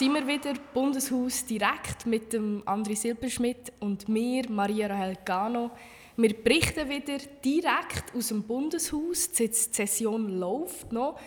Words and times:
sind 0.00 0.14
wir 0.14 0.26
wieder, 0.26 0.54
Bundeshaus 0.72 1.44
direkt 1.44 2.06
mit 2.06 2.32
dem 2.32 2.62
André 2.62 2.96
Silberschmidt 2.96 3.70
und 3.80 4.08
mir, 4.08 4.48
Maria 4.48 4.86
Rahel 4.86 5.18
Gano. 5.26 5.72
Wir 6.16 6.42
berichten 6.42 6.88
wieder 6.88 7.18
direkt 7.44 8.14
aus 8.16 8.28
dem 8.28 8.42
Bundeshaus. 8.42 9.30
Die 9.32 9.48
Session 9.52 10.38
läuft 10.38 10.90
noch. 10.90 11.20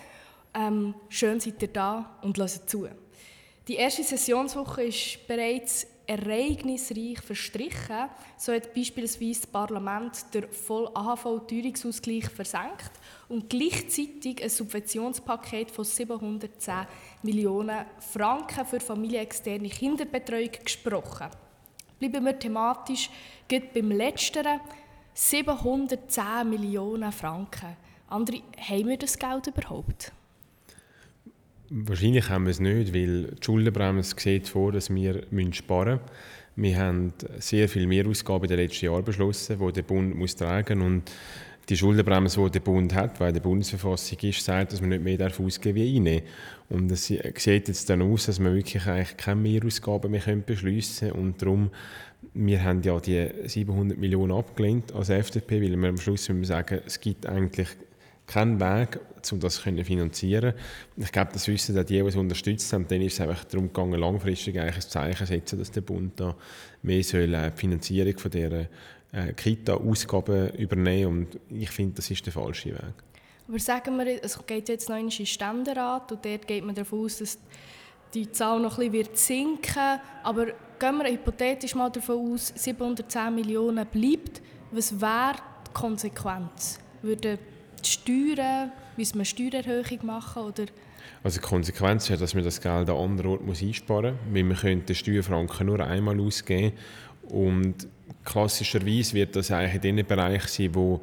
Ähm, 0.56 0.96
schön 1.08 1.40
seid 1.40 1.62
ihr 1.62 1.68
da 1.68 2.18
und 2.24 2.36
hört 2.40 2.68
zu. 2.68 2.90
Die 3.68 3.76
erste 3.76 4.04
Sessionswoche 4.04 4.86
ist 4.86 5.28
bereits 5.28 5.86
ereignisreich 6.06 7.22
verstrichen. 7.22 8.10
So 8.38 8.54
hat 8.54 8.74
beispielsweise 8.74 9.42
das 9.42 9.48
Parlament 9.50 10.34
den 10.34 10.48
voll 10.50 10.90
AHV-Teuerungsausgleich 10.94 12.30
versenkt 12.30 12.92
und 13.30 13.50
gleichzeitig 13.50 14.44
ein 14.44 14.50
Subventionspaket 14.50 15.72
von 15.72 15.86
710 15.86 16.86
Millionen 17.24 17.86
Franken 18.00 18.66
für 18.66 18.80
familienexterne 18.80 19.70
Kinderbetreuung 19.70 20.52
gesprochen. 20.64 21.30
Bleiben 22.00 22.26
wir 22.26 22.38
thematisch 22.38 23.10
geht 23.48 23.74
beim 23.74 23.92
Letzteren 23.92 24.60
710 25.14 26.50
Millionen 26.50 27.12
Franken. 27.12 27.78
Andere, 28.10 28.42
haben 28.58 28.88
wir 28.88 28.98
das 28.98 29.18
Geld 29.18 29.48
überhaupt? 29.48 30.12
Wahrscheinlich 31.70 32.30
haben 32.30 32.46
wir 32.46 32.52
es 32.52 32.60
nicht, 32.60 32.94
weil 32.94 33.24
die 33.24 33.44
Schuldenbremse 33.44 34.16
sieht 34.18 34.48
vor, 34.48 34.72
dass 34.72 34.94
wir 34.94 35.24
sparen 35.52 36.00
müssen. 36.00 36.12
Wir 36.56 36.78
haben 36.78 37.14
sehr 37.40 37.68
viel 37.68 37.88
Mehrausgaben 37.88 38.44
in 38.44 38.50
den 38.50 38.60
letzten 38.60 38.86
Jahren 38.86 39.04
beschlossen, 39.04 39.58
die 39.60 39.74
der 39.74 39.82
Bund 39.82 40.16
muss 40.16 40.36
tragen 40.36 40.80
muss. 40.80 41.04
Die 41.70 41.78
Schuldenbremse, 41.78 42.44
die 42.44 42.52
der 42.52 42.60
Bund 42.60 42.94
hat, 42.94 43.20
weil 43.22 43.32
der 43.32 43.40
Bundesverfassung 43.40 44.20
ist, 44.22 44.44
sagt, 44.44 44.74
dass 44.74 44.82
man 44.82 44.90
nicht 44.90 45.04
mehr 45.04 45.32
ausgeben 45.40 45.76
wie 45.76 45.96
einnehmen 45.96 46.24
Und 46.70 46.92
es 46.92 47.06
sieht 47.06 47.68
jetzt 47.68 47.90
dann 47.90 48.02
aus, 48.02 48.26
dass 48.26 48.40
wir 48.40 48.54
wirklich 48.54 48.86
eigentlich 48.86 49.16
keine 49.16 49.42
Mehrausgaben 49.42 50.12
mehr 50.12 50.36
beschliessen 50.46 51.10
können. 51.10 51.24
Und 51.24 51.42
darum, 51.42 51.70
wir 52.34 52.62
haben 52.62 52.82
ja 52.84 53.00
die 53.00 53.30
700 53.46 53.98
Millionen 53.98 54.34
abgelehnt 54.34 54.94
als 54.94 55.10
FDP, 55.10 55.62
weil 55.62 55.78
wir 55.78 55.90
am 55.90 55.98
Schluss 55.98 56.28
müssen 56.28 56.44
sagen, 56.44 56.82
es 56.86 57.00
gibt 57.00 57.26
eigentlich 57.26 57.70
keinen 58.28 58.60
Weg, 58.60 59.00
um 59.32 59.40
das 59.40 59.56
zu 59.56 59.84
finanzieren. 59.84 60.54
Ich 60.98 61.12
glaube, 61.12 61.32
das 61.34 61.48
wissen 61.48 61.78
auch 61.78 61.84
die, 61.84 62.02
die 62.02 62.08
es 62.08 62.16
unterstützt 62.16 62.72
haben. 62.74 62.88
Dann 62.88 63.02
ist 63.02 63.14
es 63.14 63.22
einfach 63.22 63.44
darum 63.46 63.68
gegangen, 63.68 64.00
langfristig 64.00 64.60
eigentlich 64.60 64.76
ein 64.76 64.90
Zeichen 64.90 65.26
zu 65.26 65.34
setzen, 65.34 65.60
dass 65.60 65.72
der 65.72 65.82
Bund 65.82 66.20
da 66.20 66.36
mehr 66.82 67.04
soll, 67.04 67.34
äh, 67.34 67.52
die 67.52 67.58
Finanzierung 67.58 68.18
von 68.18 68.32
dieser 68.32 68.68
äh, 69.12 69.34
Kita-Ausgaben 69.36 70.50
übernehmen 70.56 71.08
Und 71.08 71.40
ich 71.50 71.70
finde, 71.70 71.96
das 71.96 72.10
ist 72.10 72.26
der 72.26 72.34
falsche 72.34 72.74
Weg. 72.74 72.94
Aber 73.48 73.60
sagen 73.60 73.98
wir, 73.98 74.24
es 74.24 74.40
geht 74.46 74.70
jetzt 74.70 74.90
noch 74.90 74.98
in 74.98 75.10
den 75.10 75.26
Ständerat 75.26 76.12
und 76.12 76.26
dort 76.26 76.48
geht 76.48 76.64
man 76.64 76.76
davon 76.76 77.06
aus, 77.06 77.18
dass 77.20 77.38
die 78.14 78.32
Zahl 78.32 78.60
noch 78.60 78.80
ein 78.80 78.92
bisschen 78.92 79.16
sinken 79.16 79.76
wird. 79.76 80.00
Aber 80.24 80.46
gehen 80.80 80.98
wir 80.98 81.12
hypothetisch 81.12 81.76
mal 81.76 81.90
davon 81.90 82.34
aus, 82.34 82.54
710 82.56 83.36
Millionen 83.36 83.86
bleibt. 83.86 84.42
Was 84.72 85.00
wäre 85.00 85.36
die 85.68 85.74
Konsequenz? 85.74 86.80
Würde 87.02 87.38
die 87.86 87.90
Steuern, 87.90 88.72
müssen 88.98 89.18
wir 89.18 89.26
Steuererhöhung 89.26 90.06
machen 90.06 90.44
oder 90.44 90.66
also 91.24 91.40
die 91.40 91.46
Konsequenz 91.46 92.10
ist, 92.10 92.22
dass 92.22 92.34
man 92.34 92.44
das 92.44 92.60
Geld 92.60 92.90
an 92.90 92.98
anderen 92.98 93.32
Orten 93.32 93.50
einsparen 93.50 94.16
muss, 94.16 94.34
weil 94.34 94.44
man 94.44 94.58
könnte 94.58 94.86
den 94.88 94.96
Steuerfranken 94.96 95.68
nur 95.68 95.80
einmal 95.80 96.20
ausgeben 96.20 96.74
und 97.30 97.88
klassischerweise 98.26 99.14
wird 99.14 99.36
das 99.36 99.52
eigentlich 99.52 99.84
in 99.84 99.98
den 99.98 100.06
Bereichen 100.06 100.48
sein, 100.48 100.76
wo, 100.76 101.02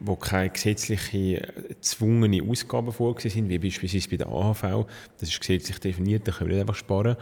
wo 0.00 0.16
keine 0.16 0.50
gesetzlichen 0.50 1.40
gezwungene 1.68 2.42
Ausgaben 2.42 2.92
vorgesehen 2.92 3.32
sind, 3.32 3.48
wie 3.48 3.58
beispielsweise 3.58 4.08
bei 4.08 4.16
der 4.16 4.28
AHV. 4.28 4.86
Das 5.18 5.28
ist 5.28 5.40
gesetzlich 5.40 5.78
definiert, 5.78 6.26
da 6.26 6.32
können 6.32 6.50
wir 6.50 6.56
nicht 6.56 6.62
einfach 6.62 6.74
sparen. 6.74 7.16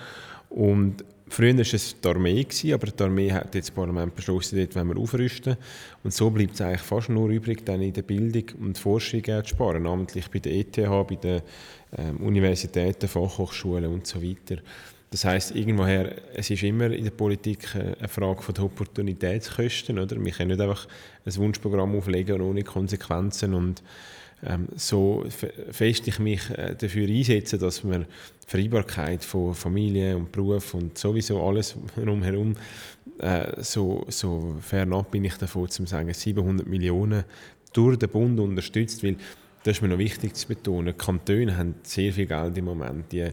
Und 0.49 1.05
Früher 1.31 1.55
war 1.55 1.61
es 1.61 1.97
die 2.01 2.09
Armee, 2.09 2.47
aber 2.73 2.87
die 2.87 3.03
Armee 3.03 3.33
hat 3.33 3.55
jetzt 3.55 3.69
das 3.69 3.75
Parlament 3.75 4.15
beschlossen, 4.15 4.59
dort 4.59 4.75
wollen 4.75 4.89
wir 4.89 4.99
aufrüsten. 4.99 5.57
Und 6.03 6.13
so 6.13 6.31
bleibt 6.31 6.55
es 6.55 6.61
eigentlich 6.61 6.81
fast 6.81 7.09
nur 7.09 7.29
übrig, 7.29 7.65
dann 7.65 7.83
in 7.83 7.93
der 7.93 8.03
Bildung 8.03 8.45
und 8.61 8.79
Forschung 8.79 9.23
zu 9.25 9.43
sparen, 9.45 9.83
namentlich 9.83 10.31
bei 10.31 10.39
der 10.39 10.53
ETH, 10.53 10.77
bei 10.77 11.15
den 11.17 11.43
ähm, 11.97 12.17
Universitäten, 12.19 13.09
Fachhochschulen 13.09 13.87
und 13.87 14.07
so 14.07 14.23
weiter. 14.23 14.63
Das 15.11 15.25
heißt 15.25 15.57
irgendwoher, 15.57 16.17
es 16.35 16.51
ist 16.51 16.63
immer 16.63 16.91
in 16.91 17.05
der 17.05 17.11
Politik 17.11 17.75
eine 17.75 18.09
Frage 18.09 18.43
von 18.43 18.55
der 18.55 18.65
Opportunitätskosten. 18.65 19.99
Oder? 19.99 20.23
Wir 20.23 20.33
können 20.33 20.51
nicht 20.51 20.61
einfach 20.61 20.87
ein 21.25 21.37
Wunschprogramm 21.37 21.97
auflegen 21.97 22.43
ohne 22.43 22.63
Konsequenzen. 22.63 23.55
Und 23.55 23.83
ähm, 24.45 24.69
so 24.77 25.25
fest 25.71 26.07
ich 26.07 26.19
mich 26.19 26.49
äh, 26.51 26.75
dafür 26.77 27.09
einsetze, 27.09 27.59
dass 27.59 27.85
wir 27.85 28.07
Vereinbarkeit 28.47 29.25
von 29.25 29.55
Familie 29.55 30.17
und 30.17 30.31
Beruf 30.33 30.75
und 30.75 30.97
sowieso 30.97 31.43
alles 31.43 31.77
drumherum 31.97 32.55
äh, 33.19 33.63
so, 33.63 34.05
so 34.09 34.57
fernab 34.61 35.11
bin 35.11 35.25
ich 35.25 35.35
davon 35.35 35.69
zu 35.69 35.85
sagen, 35.87 36.13
700 36.13 36.67
Millionen 36.67 37.25
durch 37.73 37.99
den 37.99 38.09
Bund 38.09 38.39
unterstützt, 38.39 39.03
weil 39.03 39.17
das 39.65 39.79
ist 39.79 39.83
mir 39.83 39.89
noch 39.89 39.99
wichtig 39.99 40.35
zu 40.35 40.49
betonen. 40.49 40.87
Die 40.87 40.93
Kantone 40.93 41.57
haben 41.57 41.75
sehr 41.83 42.13
viel 42.13 42.27
Geld 42.27 42.57
im 42.57 42.67
Moment. 42.67 43.11
Die 43.13 43.29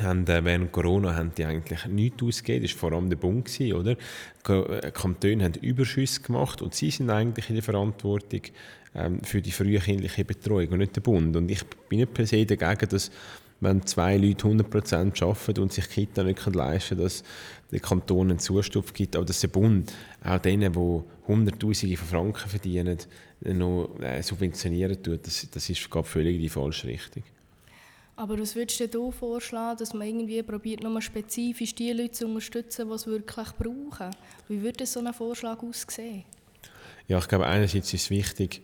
haben, 0.00 0.26
äh, 0.26 0.44
während 0.44 0.72
Corona 0.72 1.14
haben 1.14 1.32
die 1.36 1.44
eigentlich 1.44 1.86
nichts 1.86 2.22
ausgegeben. 2.22 2.64
Das 2.64 2.72
war 2.74 2.78
vor 2.80 2.92
allem 2.92 3.10
der 3.10 3.16
Bund, 3.16 3.44
gewesen, 3.44 3.74
oder? 3.74 3.96
Die 4.48 4.52
äh, 4.52 4.90
Kantone 4.90 5.44
haben 5.44 5.54
Überschüsse 5.60 6.22
gemacht 6.22 6.62
und 6.62 6.74
sie 6.74 6.90
sind 6.90 7.10
eigentlich 7.10 7.48
in 7.50 7.56
der 7.56 7.62
Verantwortung 7.62 8.40
ähm, 8.94 9.20
für 9.22 9.40
die 9.40 9.52
frühkindliche 9.52 10.24
Betreuung 10.24 10.68
und 10.68 10.78
nicht 10.78 10.96
der 10.96 11.00
Bund. 11.00 11.36
Und 11.36 11.50
ich 11.50 11.64
bin 11.88 12.00
nicht 12.00 12.14
per 12.14 12.26
se 12.26 12.44
dagegen, 12.44 12.88
dass 12.88 13.10
wenn 13.60 13.86
zwei 13.86 14.16
Leute 14.16 14.48
100% 14.48 15.22
arbeiten 15.22 15.62
und 15.62 15.72
sich 15.72 15.88
Kita 15.88 16.24
nicht 16.24 16.44
leisten 16.46 16.96
können, 16.96 17.04
dass 17.04 17.22
der 17.70 17.80
Kanton 17.80 18.30
einen 18.30 18.38
Zustupf 18.40 18.92
gibt, 18.92 19.14
aber 19.14 19.24
dass 19.24 19.40
der 19.40 19.48
Bund 19.48 19.92
auch 20.24 20.38
denen, 20.38 20.72
die 20.72 21.02
Hunderttausende 21.28 21.96
von 21.96 22.08
Franken 22.08 22.48
verdienen, 22.48 22.98
noch 23.40 23.90
äh, 24.00 24.20
subventionieren 24.22 25.00
tut, 25.00 25.26
das, 25.26 25.48
das 25.50 25.70
ist 25.70 25.88
glaube 25.90 26.08
völlig 26.08 26.40
die 26.40 26.48
falsche 26.48 26.88
Richtung. 26.88 27.22
Aber 28.16 28.38
was 28.38 28.54
würdest 28.54 28.92
du 28.92 29.10
vorschlagen, 29.10 29.78
dass 29.78 29.94
man 29.94 30.06
irgendwie 30.06 30.42
probiert, 30.42 30.82
nur 30.82 31.00
spezifisch 31.00 31.74
die 31.74 31.92
Leute 31.92 32.12
zu 32.12 32.26
unterstützen, 32.26 32.88
die 32.88 32.94
es 32.94 33.06
wirklich 33.06 33.52
brauchen? 33.52 34.10
Wie 34.48 34.60
würde 34.60 34.86
so 34.86 35.00
ein 35.00 35.12
Vorschlag 35.14 35.62
aussehen? 35.62 36.24
Ja, 37.08 37.18
ich 37.18 37.28
glaube, 37.28 37.46
einerseits 37.46 37.92
ist 37.92 38.04
es 38.04 38.10
wichtig, 38.10 38.62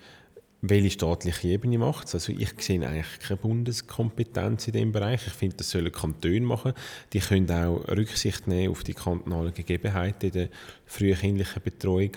welche 0.60 0.91
staatliche 0.91 1.49
Ebene 1.49 1.78
macht 1.78 2.09
es. 2.09 2.15
Also 2.15 2.32
ich 2.32 2.50
sehe 2.59 2.84
eigentlich 2.84 3.21
keine 3.21 3.37
Bundeskompetenz 3.37 4.66
in 4.66 4.72
diesem 4.72 4.93
Bereich. 4.93 5.26
Ich 5.26 5.32
finde, 5.32 5.56
das 5.56 5.71
sollen 5.71 5.93
Kantone 5.93 6.41
machen. 6.41 6.72
Die 7.12 7.21
können 7.21 7.50
auch 7.50 7.87
Rücksicht 7.88 8.48
nehmen 8.48 8.72
auf 8.72 8.82
die 8.82 8.94
kantonalen 8.94 9.54
Gegebenheiten 9.54 10.27
in 10.27 10.32
der 10.32 10.48
frühkindlichen 10.87 11.62
Betreuung. 11.62 12.10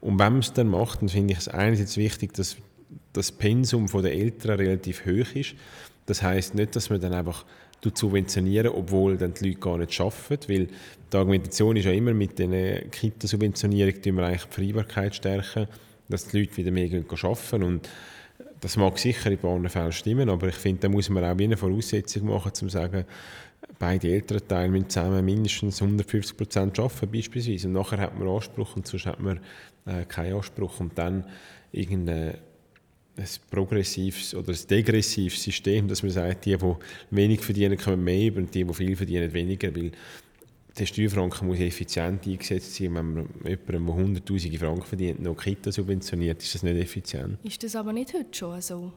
Und 0.00 0.18
wenn 0.18 0.32
man 0.32 0.38
es 0.40 0.52
dann 0.52 0.68
macht, 0.68 1.02
dann 1.02 1.08
finde 1.08 1.32
ich 1.32 1.40
es 1.40 1.48
einerseits 1.48 1.96
wichtig, 1.96 2.34
dass 2.34 2.56
das 3.12 3.32
Pensum 3.32 3.86
der 3.86 4.12
Eltern 4.12 4.58
relativ 4.58 5.04
hoch 5.04 5.34
ist. 5.34 5.54
Das 6.06 6.22
heißt 6.22 6.54
nicht, 6.54 6.76
dass 6.76 6.90
man 6.90 7.00
dann 7.00 7.12
einfach 7.12 7.44
subventionieren, 7.82 8.68
obwohl 8.68 9.16
dann 9.16 9.34
die 9.34 9.48
Leute 9.48 9.60
gar 9.60 9.78
nicht 9.78 10.00
arbeiten. 10.00 10.48
Weil 10.48 10.68
die 11.12 11.16
Argumentation 11.16 11.76
ist 11.76 11.84
ja 11.84 11.92
immer, 11.92 12.12
mit 12.12 12.38
den 12.38 12.90
Kita-Subventionierung 12.90 13.94
wir 14.04 14.26
eigentlich 14.26 14.44
die 14.44 14.54
Vereinbarkeit 14.54 15.14
stärken 15.14 15.68
dass 16.08 16.28
die 16.28 16.40
Leute 16.40 16.56
wieder 16.56 16.70
mehr 16.70 16.88
arbeiten 16.88 17.62
und 17.62 17.88
das 18.60 18.76
mag 18.76 18.98
sicher 18.98 19.30
in 19.30 19.38
paar 19.38 19.68
Fällen 19.68 19.92
stimmen, 19.92 20.28
aber 20.28 20.48
ich 20.48 20.54
finde, 20.54 20.82
da 20.82 20.88
muss 20.88 21.08
man 21.10 21.24
auch 21.24 21.38
eine 21.38 21.56
Voraussetzung 21.56 22.26
machen, 22.26 22.48
um 22.48 22.54
zu 22.54 22.68
sagen, 22.68 23.04
beide 23.78 24.08
Elternteile 24.08 24.68
müssen 24.68 24.88
zusammen 24.88 25.24
mindestens 25.24 25.80
150 25.80 26.36
Prozent 26.36 26.78
arbeiten 26.78 27.10
beispielsweise 27.10 27.68
und 27.68 27.74
nachher 27.74 27.98
hat 27.98 28.18
man 28.18 28.28
Anspruch 28.28 28.74
und 28.76 28.86
sonst 28.86 29.06
hat 29.06 29.20
man 29.20 29.40
äh, 29.86 30.04
keinen 30.06 30.34
Anspruch 30.34 30.80
und 30.80 30.96
dann 30.98 31.24
irgendein 31.70 32.38
ein 33.18 33.26
progressives 33.50 34.34
oder 34.34 34.52
ein 34.52 34.58
degressives 34.70 35.42
System, 35.42 35.88
dass 35.88 36.02
man 36.02 36.12
sagt, 36.12 36.44
die, 36.44 36.56
die 36.56 36.74
wenig 37.10 37.40
verdienen, 37.40 37.76
kommen 37.76 38.04
mehr 38.04 38.36
und 38.36 38.54
die, 38.54 38.64
die 38.64 38.74
viel 38.74 38.96
verdienen, 38.96 39.32
weniger, 39.32 39.74
weil 39.74 39.90
der 40.78 40.86
Steuerfranken 40.86 41.48
muss 41.48 41.58
effizient 41.58 42.26
eingesetzt 42.26 42.74
sein. 42.74 42.94
Wenn 42.94 43.14
man 43.14 43.28
jemanden, 43.44 43.86
der 43.86 43.94
hunderttausende 43.94 44.58
Franken 44.58 44.84
verdient, 44.84 45.22
noch 45.22 45.36
Kita 45.36 45.72
subventioniert, 45.72 46.42
ist 46.42 46.54
das 46.54 46.62
nicht 46.62 46.76
effizient. 46.76 47.38
Ist 47.42 47.62
das 47.62 47.74
aber 47.74 47.92
nicht 47.92 48.14
heute 48.14 48.28
schon 48.32 48.60
so? 48.60 48.92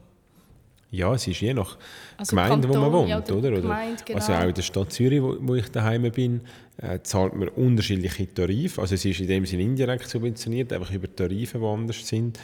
Ja, 0.91 1.13
es 1.13 1.25
ist 1.25 1.39
je 1.39 1.53
nach 1.53 1.77
also 2.17 2.31
Gemeinde, 2.31 2.67
Kanton, 2.67 2.69
wo 2.69 2.79
man 2.79 2.91
wohnt. 2.91 3.09
Ja, 3.09 3.19
oder? 3.19 3.49
oder? 3.49 3.61
Gemeinde, 3.61 4.03
genau. 4.05 4.19
Also 4.19 4.33
auch 4.33 4.47
in 4.47 4.53
der 4.53 4.61
Stadt 4.61 4.91
Zürich, 4.91 5.21
wo, 5.21 5.37
wo 5.39 5.55
ich 5.55 5.69
daheim 5.69 6.11
bin, 6.11 6.41
äh, 6.77 6.99
zahlt 7.01 7.33
man 7.33 7.47
unterschiedliche 7.47 8.31
Tarife. 8.33 8.81
Also 8.81 8.95
es 8.95 9.05
ist 9.05 9.21
in 9.21 9.27
dem 9.27 9.45
Sinne 9.45 9.63
indirekt 9.63 10.09
subventioniert, 10.09 10.73
einfach 10.73 10.91
über 10.91 11.13
Tarife, 11.13 11.59
die 11.59 11.65
anders 11.65 12.05
sind. 12.05 12.37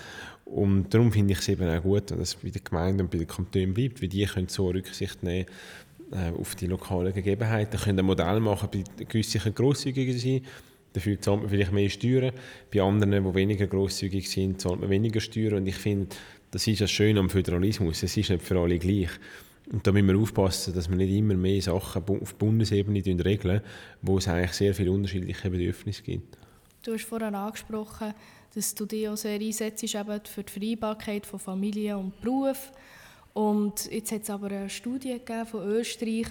Und 0.50 0.94
darum 0.94 1.12
finde 1.12 1.34
ich 1.34 1.40
es 1.40 1.50
eben 1.50 1.70
auch 1.70 1.84
gut, 1.84 2.12
dass 2.12 2.20
es 2.20 2.36
bei 2.36 2.50
den 2.50 2.64
Gemeinden 2.64 3.02
und 3.02 3.12
bei 3.12 3.18
den 3.18 3.28
Kantonen 3.28 3.74
bleibt, 3.74 4.02
weil 4.02 4.10
die 4.10 4.26
können 4.26 4.48
so 4.48 4.70
Rücksicht 4.70 5.22
nehmen 5.22 5.46
äh, 6.12 6.32
auf 6.40 6.56
die 6.56 6.68
lokalen 6.68 7.14
Gegebenheiten. 7.14 7.80
können 7.80 8.00
ein 8.00 8.06
Modell 8.06 8.40
machen, 8.40 8.70
bei 8.72 8.84
gewissen 9.04 9.54
grosszügiger 9.54 10.18
sein, 10.18 10.42
dafür 10.94 11.20
zahlt 11.20 11.42
man 11.42 11.50
vielleicht 11.50 11.74
mehr 11.74 11.90
Steuern, 11.90 12.32
bei 12.74 12.82
anderen, 12.82 13.26
die 13.26 13.36
weniger 13.36 13.68
grosszügig 13.68 14.30
sind, 14.30 14.62
zahlt 14.62 14.80
man 14.80 14.90
weniger 14.90 15.20
Steuern 15.20 15.56
und 15.56 15.68
ich 15.68 15.76
finde, 15.76 16.16
das 16.52 16.66
ist 16.66 16.82
das 16.82 16.92
Schöne 16.92 17.20
am 17.20 17.30
Föderalismus, 17.30 18.04
es 18.04 18.16
ist 18.16 18.30
nicht 18.30 18.42
für 18.42 18.58
alle 18.58 18.80
gleich. 18.80 19.10
Und 19.72 19.86
da 19.86 19.92
müssen 19.92 20.08
wir 20.08 20.18
aufpassen, 20.18 20.74
dass 20.74 20.90
wir 20.90 20.96
nicht 20.96 21.12
immer 21.12 21.34
mehr 21.34 21.62
Sachen 21.62 22.04
auf 22.08 22.36
Bundesebene 22.36 23.04
regeln, 23.26 23.62
wo 24.02 24.18
es 24.18 24.30
eigentlich 24.30 24.54
sehr 24.54 24.74
viele 24.74 24.92
unterschiedliche 24.92 25.50
Bedürfnisse 25.50 26.04
gibt. 26.04 26.38
Du 26.88 26.94
hast 26.94 27.04
vorhin 27.04 27.36
angesprochen, 27.36 28.14
dass 28.56 28.74
du 28.74 28.86
dich 28.86 29.10
auch 29.10 29.18
sehr 29.18 29.42
einsetzt 29.42 29.84
eben 29.84 30.22
für 30.24 30.44
die 30.44 30.54
Vereinbarkeit 30.54 31.26
von 31.26 31.38
Familie 31.38 31.98
und 31.98 32.22
Beruf. 32.22 32.72
Und 33.34 33.92
jetzt 33.92 34.14
hat 34.14 34.22
es 34.22 34.30
aber 34.30 34.48
eine 34.48 34.70
Studie 34.70 35.20
von 35.52 35.68
Österreich, 35.68 36.28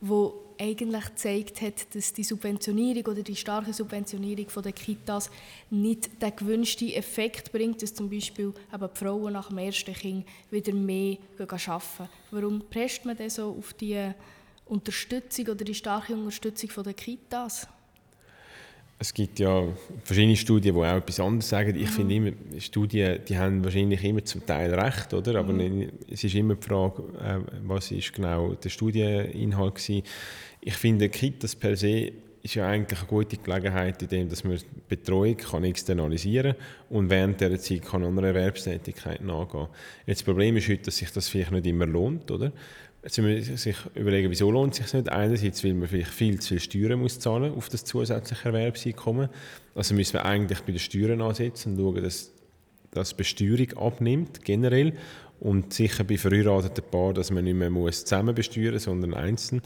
die 0.00 0.30
eigentlich 0.58 1.04
gezeigt 1.04 1.62
hat, 1.62 1.94
dass 1.94 2.12
die 2.12 2.24
Subventionierung 2.24 3.12
oder 3.12 3.22
die 3.22 3.36
starke 3.36 3.72
Subventionierung 3.72 4.48
der 4.64 4.72
Kitas 4.72 5.30
nicht 5.70 6.20
den 6.20 6.34
gewünschten 6.34 6.88
Effekt 6.88 7.52
bringt, 7.52 7.80
dass 7.80 7.94
zum 7.94 8.10
Beispiel 8.10 8.52
eben 8.74 8.88
die 8.92 8.98
Frauen 8.98 9.34
nach 9.34 9.50
dem 9.50 9.58
ersten 9.58 9.94
Kind 9.94 10.26
wieder 10.50 10.74
mehr 10.74 11.18
arbeiten. 11.38 12.08
Warum 12.32 12.62
presst 12.68 13.04
man 13.04 13.16
denn 13.16 13.30
so 13.30 13.54
auf 13.56 13.74
die 13.74 14.10
Unterstützung 14.66 15.46
oder 15.46 15.64
die 15.64 15.74
starke 15.74 16.14
Unterstützung 16.14 16.82
der 16.82 16.94
Kitas? 16.94 17.68
Es 19.02 19.14
gibt 19.14 19.38
ja 19.38 19.64
verschiedene 20.04 20.36
Studien, 20.36 20.74
die 20.74 20.80
auch 20.80 20.96
etwas 20.96 21.20
anderes 21.20 21.48
sagen. 21.48 21.74
Ich 21.74 21.88
mhm. 21.88 21.94
finde 21.94 22.14
immer, 22.14 22.30
Studien, 22.58 23.18
die 23.26 23.38
haben 23.38 23.64
wahrscheinlich 23.64 24.04
immer 24.04 24.22
zum 24.22 24.44
Teil 24.44 24.74
recht, 24.74 25.14
oder? 25.14 25.36
Aber 25.36 25.54
mhm. 25.54 25.88
es 26.06 26.22
ist 26.22 26.34
immer 26.34 26.54
die 26.56 26.66
Frage, 26.66 27.02
äh, 27.18 27.38
was 27.64 27.90
ist 27.92 28.12
genau 28.12 28.52
der 28.52 28.68
Studieninhalt 28.68 29.76
gewesen. 29.76 30.02
Ich 30.60 30.74
finde, 30.74 31.08
Kitas 31.08 31.56
per 31.56 31.78
se 31.78 32.12
ist 32.42 32.54
ja 32.54 32.68
eigentlich 32.68 32.98
eine 32.98 33.08
gute 33.08 33.38
Gelegenheit, 33.38 34.02
indem 34.02 34.28
dass 34.28 34.44
man 34.44 34.58
Betreuung 34.86 35.36
kann 35.38 35.64
externalisieren 35.64 36.52
kann 36.52 36.96
und 36.98 37.08
während 37.08 37.40
dieser 37.40 37.58
Zeit 37.58 37.82
kann 37.82 38.04
an 38.04 38.18
einer 38.18 38.28
Erwerbstätigkeit 38.28 39.22
nachgehen. 39.22 39.68
Jetzt 40.06 40.20
das 40.20 40.24
Problem 40.24 40.58
ist 40.58 40.68
heute, 40.68 40.82
dass 40.82 40.98
sich 40.98 41.10
das 41.10 41.28
vielleicht 41.28 41.52
nicht 41.52 41.66
immer 41.66 41.86
lohnt, 41.86 42.30
oder? 42.30 42.52
Jetzt 43.02 43.18
müssen 43.18 43.48
wir 43.48 43.56
sich 43.56 43.76
überlegen, 43.94 44.30
wieso 44.30 44.50
lohnt 44.50 44.78
es 44.78 44.84
sich 44.84 44.92
nicht. 44.92 45.10
Einerseits, 45.10 45.64
weil 45.64 45.72
man 45.72 45.88
vielleicht 45.88 46.10
viel 46.10 46.38
zu 46.38 46.48
viel 46.48 46.60
Steuern 46.60 47.00
muss 47.00 47.18
zahlen 47.18 47.54
auf 47.54 47.70
das 47.70 47.84
zusätzliche 47.84 48.48
Erwerbseinkommen. 48.48 49.30
Also 49.74 49.94
müssen 49.94 50.14
wir 50.14 50.26
eigentlich 50.26 50.60
bei 50.60 50.72
den 50.72 50.78
Steuern 50.78 51.22
ansetzen 51.22 51.72
und 51.72 51.78
schauen, 51.78 52.02
dass 52.02 52.32
das 52.90 53.14
Besteuerung 53.14 53.72
abnimmt, 53.78 54.44
generell. 54.44 54.94
Und 55.38 55.72
sicher 55.72 56.04
bei 56.04 56.18
verheirateten 56.18 56.84
Paaren, 56.90 57.14
dass 57.14 57.30
man 57.30 57.44
nicht 57.44 57.54
mehr 57.54 57.70
muss 57.70 58.04
zusammen 58.04 58.34
besteuern 58.34 58.74
muss, 58.74 58.82
sondern 58.82 59.14
einzeln 59.14 59.62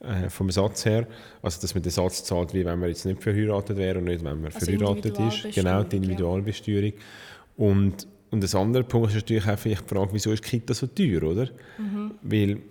äh, 0.00 0.30
vom 0.30 0.50
Satz 0.50 0.86
her. 0.86 1.06
Also, 1.42 1.60
dass 1.60 1.74
man 1.74 1.82
den 1.82 1.92
Satz 1.92 2.24
zahlt, 2.24 2.54
wie 2.54 2.64
wenn 2.64 2.78
man 2.78 2.88
jetzt 2.88 3.04
nicht 3.04 3.22
verheiratet 3.22 3.76
wäre 3.76 3.98
und 3.98 4.04
nicht, 4.04 4.24
wenn 4.24 4.40
man 4.40 4.52
also 4.52 4.64
verheiratet 4.64 5.18
ist. 5.18 5.54
Genau, 5.54 5.82
die 5.82 5.96
Individualbesteuerung. 5.96 6.92
Ja. 6.92 7.66
Und, 7.66 8.06
und 8.30 8.42
ein 8.42 8.60
anderer 8.60 8.84
Punkt 8.84 9.10
ist 9.10 9.16
natürlich 9.16 9.46
auch 9.46 9.58
vielleicht 9.58 9.90
die 9.90 9.94
Frage, 9.94 10.08
wieso 10.12 10.32
ist 10.32 10.42
Kita 10.42 10.72
so 10.72 10.86
teuer, 10.86 11.22
oder? 11.24 11.50
Mhm. 11.76 12.12
Weil 12.22 12.62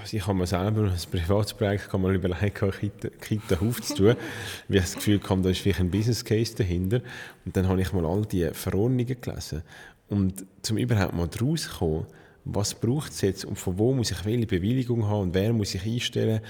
also 0.00 0.16
ich 0.16 0.26
habe 0.26 0.38
mir 0.38 0.46
selber 0.46 0.90
als 0.90 1.06
Privatprojekt 1.06 1.88
kann 1.88 2.02
man 2.02 2.14
überlegen, 2.14 2.52
Kita, 2.52 3.08
Kita 3.08 3.56
aufzutun, 3.60 4.16
weil 4.68 4.76
ich 4.76 4.82
das 4.82 4.94
Gefühl 4.94 5.20
habe, 5.28 5.42
da 5.42 5.50
ist 5.50 5.60
vielleicht 5.60 5.80
ein 5.80 5.90
Business 5.90 6.24
Case 6.24 6.54
dahinter. 6.54 7.00
Und 7.44 7.56
dann 7.56 7.68
habe 7.68 7.80
ich 7.80 7.92
mal 7.92 8.04
all 8.04 8.26
die 8.26 8.48
Verordnungen 8.52 9.20
gelesen. 9.20 9.62
Und 10.08 10.44
zum 10.62 10.76
überhaupt 10.76 11.14
mal 11.14 11.28
daraus 11.28 11.62
zu 11.62 11.78
kommen, 11.78 12.06
was 12.44 12.74
braucht 12.74 13.12
es 13.12 13.22
jetzt 13.22 13.44
und 13.44 13.58
von 13.58 13.78
wo 13.78 13.94
muss 13.94 14.10
ich 14.10 14.24
welche 14.24 14.46
Bewilligung 14.46 15.06
haben 15.06 15.22
und 15.22 15.34
wer 15.34 15.52
muss 15.52 15.74
ich 15.74 15.84
einstellen 15.86 16.40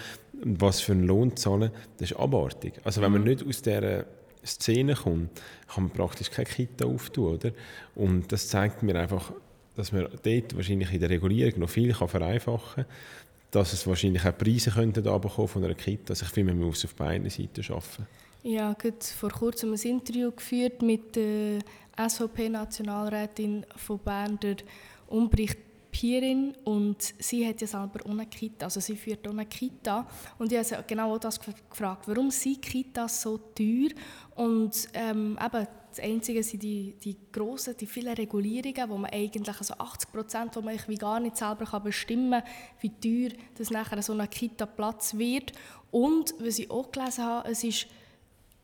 und 0.42 0.60
was 0.60 0.80
für 0.80 0.92
einen 0.92 1.04
Lohn 1.04 1.36
zahlen, 1.36 1.70
das 1.98 2.10
ist 2.10 2.16
abartig. 2.16 2.74
Also 2.82 3.00
wenn 3.00 3.12
man 3.12 3.20
mhm. 3.20 3.28
nicht 3.28 3.46
aus 3.46 3.62
dieser 3.62 4.04
Szene 4.44 4.94
kommt, 4.94 5.30
kann 5.72 5.84
man 5.84 5.92
praktisch 5.92 6.30
keine 6.30 6.48
Kita 6.48 6.84
auftun, 6.86 7.34
oder? 7.34 7.52
Und 7.94 8.32
das 8.32 8.48
zeigt 8.48 8.82
mir 8.82 8.96
einfach, 8.96 9.32
dass 9.76 9.92
man 9.92 10.08
dort 10.22 10.56
wahrscheinlich 10.56 10.92
in 10.92 11.00
der 11.00 11.10
Regulierung 11.10 11.60
noch 11.60 11.70
viel 11.70 11.94
vereinfachen 11.94 12.84
kann 12.84 12.92
dass 13.54 13.72
es 13.72 13.86
wahrscheinlich 13.86 14.24
auch 14.24 14.36
Preise 14.36 14.70
könnten 14.70 15.04
von 15.28 15.64
einer 15.64 15.74
Kita. 15.74 16.10
Also 16.10 16.24
ich 16.24 16.32
finde, 16.32 16.54
man 16.54 16.66
muss 16.66 16.84
auf 16.84 16.94
beiden 16.94 17.28
Seiten 17.30 17.64
arbeiten. 17.72 18.06
Ja, 18.42 18.74
habe 18.74 18.94
vor 19.02 19.30
kurzem 19.30 19.72
ein 19.72 19.80
Interview 19.80 20.30
geführt 20.30 20.82
mit 20.82 21.16
der 21.16 21.60
SVP-Nationalrätin 21.96 23.64
von 23.76 23.98
Bern, 24.00 24.38
der 24.40 24.56
Umbricht 25.06 25.58
Pirin 25.90 26.54
und 26.64 27.14
sie 27.20 27.46
hat 27.46 27.60
ja 27.60 27.68
selber 27.68 28.00
ohne 28.06 28.26
Kita, 28.26 28.66
also 28.66 28.80
sie 28.80 28.96
führt 28.96 29.28
ohne 29.28 29.46
Kita 29.46 30.04
und 30.38 30.50
ich 30.50 30.58
habe 30.58 30.82
genau 30.88 31.16
das 31.18 31.38
gefragt, 31.38 32.08
warum 32.08 32.32
sind 32.32 32.60
Kitas 32.60 33.22
so 33.22 33.38
teuer 33.38 33.90
und 34.34 34.88
ähm, 34.92 35.38
eben 35.40 35.66
das 35.94 36.04
Einzige 36.04 36.42
sind 36.42 36.62
die, 36.64 36.96
die 37.04 37.16
grossen, 37.30 37.76
die 37.78 37.86
vielen 37.86 38.14
Regulierungen, 38.14 38.90
wo 38.90 38.98
man 38.98 39.12
eigentlich, 39.12 39.56
also 39.56 39.74
80 39.74 40.10
Prozent, 40.10 40.56
wo 40.56 40.60
man 40.60 40.76
wie 40.88 40.96
gar 40.96 41.20
nicht 41.20 41.36
selber 41.36 41.66
kann 41.66 41.84
bestimmen 41.84 42.42
kann, 42.42 42.50
wie 42.80 43.28
teuer 43.28 43.38
das 43.56 43.70
nachher 43.70 44.02
so 44.02 44.12
eine 44.12 44.26
Kita 44.26 44.66
Platz 44.66 45.14
wird. 45.14 45.52
Und, 45.92 46.34
was 46.40 46.58
ich 46.58 46.68
auch 46.68 46.90
gelesen 46.90 47.24
habe, 47.24 47.48
es 47.48 47.62
ist, 47.62 47.86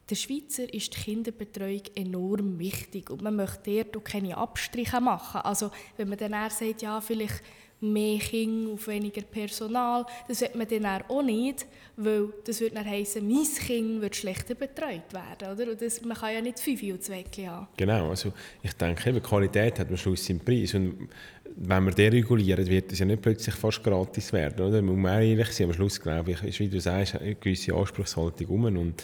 der 0.08 0.16
Schweizer 0.16 0.74
ist 0.74 0.92
die 0.92 1.00
Kinderbetreuung 1.02 1.82
enorm 1.94 2.58
wichtig 2.58 3.10
und 3.10 3.22
man 3.22 3.36
möchte 3.36 3.84
dort 3.84 3.96
auch 3.96 4.04
keine 4.04 4.36
Abstriche 4.36 5.00
machen. 5.00 5.42
Also 5.42 5.70
wenn 5.96 6.08
man 6.08 6.18
dann 6.18 6.50
sagt, 6.50 6.82
ja, 6.82 7.00
vielleicht 7.00 7.44
mehr 7.80 8.18
Kinder 8.18 8.72
auf 8.72 8.86
weniger 8.86 9.22
Personal. 9.22 10.04
Das 10.28 10.40
wird 10.40 10.54
man 10.54 10.68
dann 10.68 11.02
auch 11.08 11.22
nicht, 11.22 11.66
weil 11.96 12.28
das 12.44 12.60
würde 12.60 12.76
dann 12.76 12.86
heissen, 12.86 13.26
mein 13.26 13.44
Kind 13.44 14.00
wird 14.00 14.16
schlechter 14.16 14.54
betreut 14.54 15.12
werden. 15.12 15.54
Oder? 15.54 15.70
Und 15.70 15.80
das, 15.80 16.02
man 16.02 16.16
kann 16.16 16.34
ja 16.34 16.40
nicht 16.40 16.60
fünf 16.60 16.80
Zweckchen 17.00 17.50
haben. 17.50 17.68
Genau, 17.76 18.10
also 18.10 18.32
ich 18.62 18.72
denke, 18.74 19.08
eben, 19.10 19.22
Qualität 19.22 19.78
hat 19.78 19.88
am 19.88 19.96
Schluss 19.96 20.24
seinen 20.24 20.40
Preis. 20.40 20.74
Und 20.74 21.08
wenn 21.56 21.84
wir 21.84 21.92
deregulieren, 21.92 22.66
wird 22.66 22.92
es 22.92 22.98
ja 22.98 23.06
nicht 23.06 23.22
plötzlich 23.22 23.54
fast 23.54 23.82
gratis 23.82 24.32
werden. 24.32 24.66
Oder? 24.66 24.82
Man 24.82 25.00
muss 25.00 25.10
ehrlich 25.10 25.52
sein, 25.52 25.68
am 25.68 25.74
Schluss 25.74 26.00
glaube 26.00 26.32
ich, 26.32 26.42
ist, 26.42 26.60
wie 26.60 26.68
du 26.68 26.80
sagst, 26.80 27.16
eine 27.16 27.34
gewisse 27.34 27.74
Anspruchshaltung 27.74 28.46
um. 28.48 28.64
Und 28.64 29.02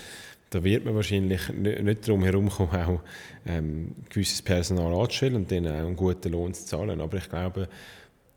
da 0.50 0.62
wird 0.62 0.84
man 0.84 0.94
wahrscheinlich 0.94 1.48
nicht 1.50 2.06
darum 2.06 2.22
herumkommen, 2.22 2.76
auch 2.76 3.00
ähm, 3.46 3.92
gewisses 4.08 4.42
Personal 4.42 4.94
anzustellen 4.94 5.34
und 5.36 5.50
denen 5.50 5.72
auch 5.72 5.86
einen 5.86 5.96
guten 5.96 6.32
Lohn 6.32 6.54
zu 6.54 6.64
zahlen. 6.64 7.00
Aber 7.00 7.16
ich 7.16 7.28
glaube, 7.28 7.68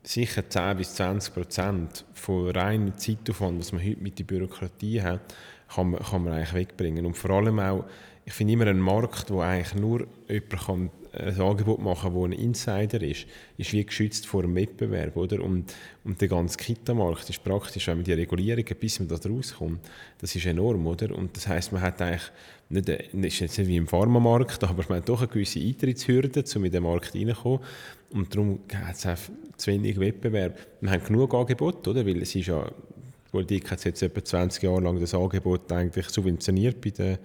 sicher 0.04 0.50
10 0.50 0.78
bis 0.78 0.96
20 0.96 1.34
Prozent 1.34 2.06
von 2.14 2.50
reinem 2.50 2.98
Zeitaufwand, 2.98 3.60
was 3.60 3.72
man 3.72 3.84
heute 3.84 4.02
mit 4.02 4.20
der 4.20 4.24
Bürokratie 4.24 5.02
hat, 5.02 5.22
kann 5.74 5.92
man, 5.92 6.02
kann 6.02 6.24
man 6.24 6.34
eigentlich 6.34 6.54
wegbringen. 6.54 7.06
Und 7.06 7.18
vor 7.18 7.32
allem 7.32 7.60
auch, 7.60 7.86
ich 8.26 8.34
finde 8.34 8.54
immer 8.54 8.68
ein 8.68 8.80
Markt, 8.80 9.30
wo 9.32 9.42
eigentlich 9.42 9.76
nur 9.76 10.08
jemand 10.28 10.66
kann 10.66 10.90
ein 11.12 11.40
Angebot 11.40 11.80
machen 11.80 12.14
das 12.14 12.24
ein 12.24 12.32
Insider 12.32 13.02
ist, 13.02 13.26
ist 13.58 13.74
wie 13.74 13.84
geschützt 13.84 14.28
vor 14.28 14.44
dem 14.44 14.56
Wettbewerb. 14.56 15.18
Oder? 15.18 15.42
Und, 15.44 15.74
und 16.04 16.22
der 16.22 16.28
ganze 16.28 16.58
Kita-Markt 16.58 17.30
ist 17.30 17.44
praktisch, 17.44 17.88
wenn 17.88 17.98
man 17.98 18.04
die 18.04 18.14
Regulierungen, 18.14 18.76
bis 18.80 19.00
man 19.00 19.08
da 19.08 19.16
rauskommt, 19.16 19.80
das 20.20 20.36
ist 20.36 20.46
enorm. 20.46 20.86
Oder? 20.86 21.16
Und 21.16 21.36
das 21.36 21.48
heisst, 21.48 21.72
man 21.72 21.82
hat 21.82 22.02
eigentlich, 22.02 22.32
nicht, 22.70 22.90
ist 22.90 23.40
jetzt 23.40 23.58
nicht 23.58 23.68
wie 23.68 23.78
im 23.78 23.88
Pharmamarkt, 23.88 24.64
aber 24.66 24.84
man 24.90 25.00
hat 25.00 25.10
doch 25.10 25.20
eine 25.20 25.28
gewisse 25.28 25.60
Eintrittshürde, 25.60 26.44
um 26.56 26.66
in 26.66 26.72
den 26.72 26.84
Markt 26.84 27.16
reinzukommen. 27.16 27.60
Und 28.12 28.34
darum 28.34 28.60
hat 28.74 28.96
es 28.96 29.06
auch 29.06 29.18
zu 29.58 29.72
wenig 29.72 30.00
Wettbewerb. 30.00 30.60
Wir 30.82 30.92
haben 30.92 31.04
genug 31.04 31.34
Angebot, 31.34 31.88
oder? 31.88 32.06
weil 32.06 32.22
es 32.22 32.36
ist 32.36 32.48
ja, 32.48 32.66
die 32.66 33.32
Politik 33.32 33.70
hat 33.72 33.84
jetzt 33.84 34.02
etwa 34.02 34.24
20 34.24 34.64
Jahre 34.64 34.82
lang 34.82 35.00
das 35.00 35.14
Angebot 35.14 35.72
eigentlich 35.72 36.10
subventioniert 36.10 36.82
bei 36.82 36.90
der 36.92 37.20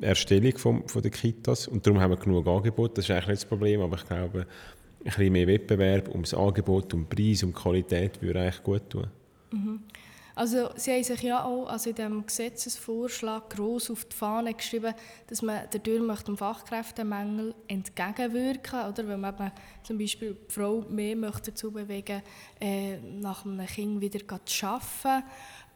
Erstellung 0.00 0.56
von, 0.58 0.88
von 0.88 1.02
der 1.02 1.10
Kitas 1.10 1.68
und 1.68 1.86
darum 1.86 2.00
haben 2.00 2.10
wir 2.10 2.16
genug 2.16 2.46
Angebot. 2.46 2.96
Das 2.96 3.04
ist 3.04 3.10
eigentlich 3.10 3.28
nicht 3.28 3.42
das 3.42 3.48
Problem, 3.48 3.80
aber 3.80 3.96
ich 3.96 4.06
glaube, 4.06 4.40
ein 4.40 5.04
bisschen 5.04 5.32
mehr 5.32 5.46
Wettbewerb 5.46 6.08
um 6.08 6.22
das 6.22 6.34
Angebot, 6.34 6.92
um 6.94 7.06
Preis, 7.06 7.42
um 7.42 7.52
Qualität 7.52 8.20
würde 8.20 8.40
eigentlich 8.40 8.62
gut 8.62 8.90
tun. 8.90 9.06
Mhm. 9.52 9.80
Also 10.34 10.68
Sie 10.76 10.92
haben 10.92 11.02
sich 11.02 11.22
ja 11.22 11.42
auch 11.44 11.66
also 11.66 11.88
in 11.88 11.96
diesem 11.96 12.26
Gesetzesvorschlag 12.26 13.48
gross 13.48 13.90
auf 13.90 14.04
die 14.04 14.14
Fahne 14.14 14.52
geschrieben, 14.52 14.92
dass 15.28 15.40
man 15.40 15.62
dadurch 15.70 16.02
möchte 16.02 16.26
dem 16.26 16.36
Fachkräftemangel 16.36 17.54
entgegenwirken 17.68 18.86
oder 18.86 19.08
wenn 19.08 19.20
man 19.20 19.50
zum 19.82 19.96
Beispiel 19.96 20.36
die 20.46 20.52
Frau 20.52 20.84
mehr 20.90 21.16
möchte 21.16 21.52
dazu 21.52 21.72
bewegen 21.72 22.20
äh, 22.60 22.98
nach 22.98 23.46
einem 23.46 23.64
Kind 23.64 24.02
wieder 24.02 24.20
zu 24.44 24.66
arbeiten. 24.66 25.24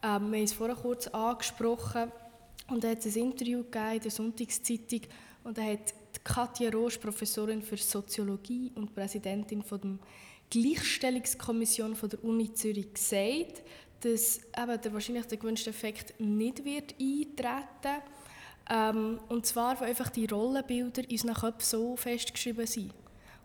Ähm, 0.03 0.31
wir 0.31 0.37
haben 0.37 0.43
es 0.43 0.53
vorher 0.53 0.75
kurz 0.75 1.07
angesprochen 1.07 2.11
und 2.71 2.83
er 2.83 2.91
hat 2.91 3.05
ein 3.05 3.13
Interview 3.13 3.63
gegeben 3.63 3.95
in 3.95 4.01
der 4.01 4.11
Sonntagszeitung 4.11 5.01
und 5.43 5.57
da 5.57 5.63
hat 5.63 5.93
Katja 6.23 6.69
Rosch, 6.69 6.97
Professorin 6.97 7.61
für 7.61 7.77
Soziologie 7.77 8.71
und 8.75 8.93
Präsidentin 8.93 9.63
von 9.63 9.81
der 9.81 9.97
Gleichstellungskommission 10.49 11.95
von 11.95 12.09
der 12.09 12.23
Uni 12.23 12.53
Zürich 12.53 12.93
gesagt, 12.93 13.63
dass 14.01 14.37
eben 14.37 14.81
der 14.81 14.93
wahrscheinlich 14.93 15.25
der 15.25 15.37
gewünschte 15.37 15.69
Effekt 15.69 16.19
nicht 16.19 16.63
wird 16.65 16.95
eintreten 16.99 18.01
ähm, 18.69 19.19
und 19.29 19.45
zwar, 19.45 19.79
weil 19.79 19.89
einfach 19.89 20.09
die 20.09 20.25
Rollenbilder 20.25 21.03
in 21.03 21.11
unseren 21.11 21.33
Köpfen 21.33 21.61
so 21.61 21.95
festgeschrieben 21.95 22.67
sind. 22.67 22.93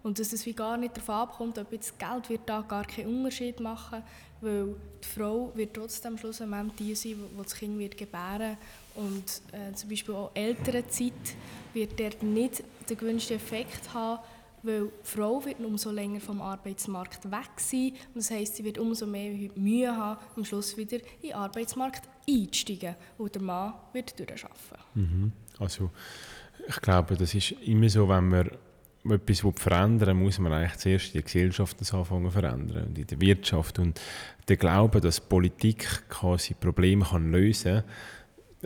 Und 0.03 0.21
dass 0.21 0.33
es 0.33 0.47
wie 0.47 0.53
gar 0.53 0.77
nicht 0.77 0.97
darauf 0.97 1.11
abkommt, 1.11 1.59
ob 1.59 1.73
jetzt 1.73 1.99
Geld 1.99 2.29
wird 2.29 2.43
da 2.47 2.61
gar 2.61 2.85
keinen 2.85 3.19
Unterschied 3.19 3.59
machen 3.59 4.03
weil 4.41 4.77
die 5.03 5.09
Frau 5.09 5.53
wird 5.55 5.75
trotzdem 5.75 6.19
schlussendlich 6.19 6.77
die 6.79 6.95
sein, 6.95 7.17
die 7.33 7.43
das 7.43 7.55
Kind 7.55 7.79
wird 7.79 7.97
gebären 7.97 8.57
und 8.97 9.25
äh, 9.53 9.73
zum 9.75 9.91
Beispiel 9.91 10.15
auch 10.15 10.31
Elternzeit 10.35 11.13
wird 11.75 11.99
dort 11.99 12.23
nicht 12.23 12.63
den 12.89 12.97
gewünschten 12.97 13.37
Effekt 13.37 13.93
haben, 13.93 14.21
weil 14.63 14.87
die 14.87 14.91
Frau 15.03 15.45
wird 15.45 15.61
umso 15.61 15.91
länger 15.91 16.21
vom 16.21 16.41
Arbeitsmarkt 16.41 17.31
weg 17.31 17.51
sein 17.59 17.93
und 18.15 18.17
das 18.17 18.31
heißt, 18.31 18.57
sie 18.57 18.65
wird 18.65 18.79
umso 18.79 19.07
mehr 19.07 19.51
Mühe 19.55 19.95
haben, 19.95 20.21
am 20.35 20.45
Schluss 20.45 20.77
wieder 20.77 20.97
in 21.23 21.29
den 21.29 21.35
Arbeitsmarkt 21.35 22.09
einzusteigen, 22.29 22.97
wo 23.19 23.29
der 23.29 23.43
Mann 23.43 23.75
wird 23.93 24.19
durcharbeiten. 24.19 24.85
Mhm. 24.95 25.33
Also 25.59 25.91
ich 26.69 26.81
glaube, 26.81 27.17
das 27.17 27.35
ist 27.35 27.53
immer 27.53 27.89
so, 27.89 28.09
wenn 28.09 28.29
man 28.29 28.51
etwas 29.09 29.45
verändern 29.57 30.17
muss 30.17 30.39
man 30.39 30.53
eigentlich 30.53 30.77
zuerst 30.79 31.15
die 31.15 31.23
Gesellschaft 31.23 31.81
das 31.81 31.95
anfangen 31.95 32.27
zu 32.27 32.31
verändern 32.33 32.89
und 32.89 32.99
in 32.99 33.07
der 33.07 33.21
Wirtschaft. 33.21 33.79
Und 33.79 34.01
der 34.49 34.57
Glaube, 34.57 35.01
dass 35.01 35.21
Politik 35.21 36.09
quasi 36.09 36.55
Probleme 36.55 37.07
lösen 37.19 37.83
kann, 37.83 37.85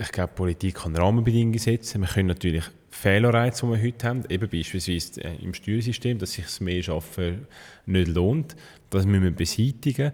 ich 0.00 0.12
glaube, 0.12 0.32
Politik 0.34 0.76
kann 0.76 0.96
Rahmenbedingungen 0.96 1.58
setzen. 1.58 2.00
Wir 2.00 2.08
können 2.08 2.28
natürlich 2.28 2.64
Fehlerreize, 2.88 3.66
die 3.66 3.72
wir 3.72 3.82
heute 3.82 4.08
haben, 4.08 4.24
eben 4.28 4.48
beispielsweise 4.48 5.22
äh, 5.22 5.36
im 5.42 5.52
Steuersystem, 5.52 6.18
dass 6.18 6.32
sich 6.32 6.44
das 6.44 6.60
mehr 6.60 6.82
Arbeiten 6.88 7.46
nicht 7.86 8.08
lohnt. 8.08 8.56
Das 8.88 9.04
müssen 9.04 9.24
wir 9.24 9.30
beseitigen. 9.30 10.12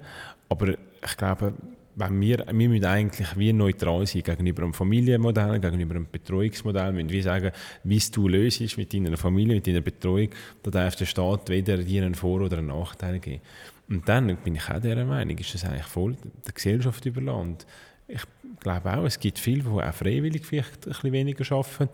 Aber 0.49 0.71
ich 0.71 1.17
glaube, 1.17 1.55
wenn 1.95 2.21
wir, 2.21 2.45
wir 2.47 2.69
müssen 2.69 2.85
eigentlich 2.85 3.29
wie 3.37 3.53
neutral 3.53 4.07
sein 4.07 4.23
gegenüber 4.23 4.65
einem 4.65 4.75
Familienmodell, 4.75 5.61
gegenüber 5.61 5.95
einem 5.95 6.09
Betreuungsmodell. 6.11 6.95
Wir 6.95 7.05
müssen 7.05 7.11
wie 7.11 7.23
sagen, 7.23 7.53
wie 7.85 7.97
es 7.97 8.11
du 8.11 8.29
löst 8.29 8.77
mit 8.77 8.93
deiner 8.93 9.17
Familie, 9.17 9.55
mit 9.55 9.67
deiner 9.67 9.81
Betreuung, 9.81 10.31
da 10.63 10.71
darf 10.71 10.97
der 10.97 11.07
Staat 11.07 11.49
weder 11.49 11.79
dir 11.79 12.05
einen 12.05 12.15
Vor- 12.15 12.43
oder 12.43 12.59
einen 12.59 12.67
Nachteil 12.67 13.19
geben. 13.21 13.41
Und 13.89 14.09
dann 14.09 14.37
bin 14.37 14.57
ich 14.57 14.69
auch 14.69 14.81
dieser 14.81 15.05
Meinung, 15.05 15.39
ist 15.39 15.55
das 15.55 15.65
eigentlich 15.65 15.87
voll 15.87 16.17
der 16.45 16.53
Gesellschaft 16.53 17.07
überlassen. 17.07 17.59
Ich 18.09 18.23
glaube 18.61 18.97
auch, 18.97 19.05
es 19.05 19.19
gibt 19.19 19.39
viele, 19.39 19.63
die 19.63 19.69
auch 19.69 19.95
freiwillig 19.95 20.47
vielleicht 20.47 20.87
ein 20.87 20.93
bisschen 20.93 21.13
weniger 21.13 21.57
arbeiten. 21.57 21.89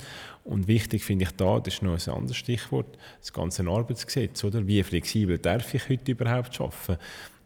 Und 0.44 0.68
wichtig 0.68 1.04
finde 1.04 1.24
ich 1.24 1.30
da, 1.32 1.58
das 1.58 1.74
ist 1.74 1.82
noch 1.82 1.94
ein 1.94 2.14
anderes 2.14 2.36
Stichwort, 2.36 2.98
das 3.20 3.32
ganze 3.32 3.66
Arbeitsgesetz. 3.66 4.44
Oder? 4.44 4.66
Wie 4.66 4.82
flexibel 4.82 5.38
darf 5.38 5.72
ich 5.72 5.88
heute 5.88 6.12
überhaupt 6.12 6.60
arbeiten? 6.60 6.98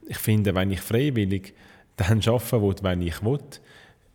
Ich 0.08 0.18
finde, 0.18 0.54
wenn 0.54 0.70
ich 0.70 0.80
freiwillig 0.80 1.54
dann 1.96 2.20
arbeiten 2.26 2.62
will, 2.62 2.76
wenn 2.82 3.02
ich 3.02 3.22
will, 3.22 3.40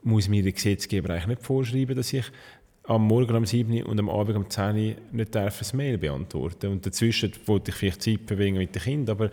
muss 0.04 0.28
mir 0.28 0.44
der 0.44 0.52
Gesetzgeber 0.52 1.14
eigentlich 1.14 1.28
nicht 1.28 1.44
vorschreiben, 1.44 1.96
dass 1.96 2.12
ich 2.12 2.26
am 2.96 3.08
Morgen 3.08 3.36
um 3.38 3.46
7 3.46 3.84
und 3.84 4.00
am 4.00 4.10
Abend 4.10 4.36
um 4.36 4.50
10 4.50 4.76
Uhr 4.76 4.96
nicht 5.14 5.38
ein 5.38 5.52
Mail 5.74 5.98
beantworten 5.98 6.72
Und 6.72 6.86
dazwischen 6.86 7.32
wollte 7.46 7.72
ich 7.72 7.78
vielleicht 7.78 8.02
Zeit 8.02 8.26
bewegen 8.26 8.58
mit 8.58 8.76
den 8.76 8.82
Kindern, 8.82 9.16
aber 9.16 9.32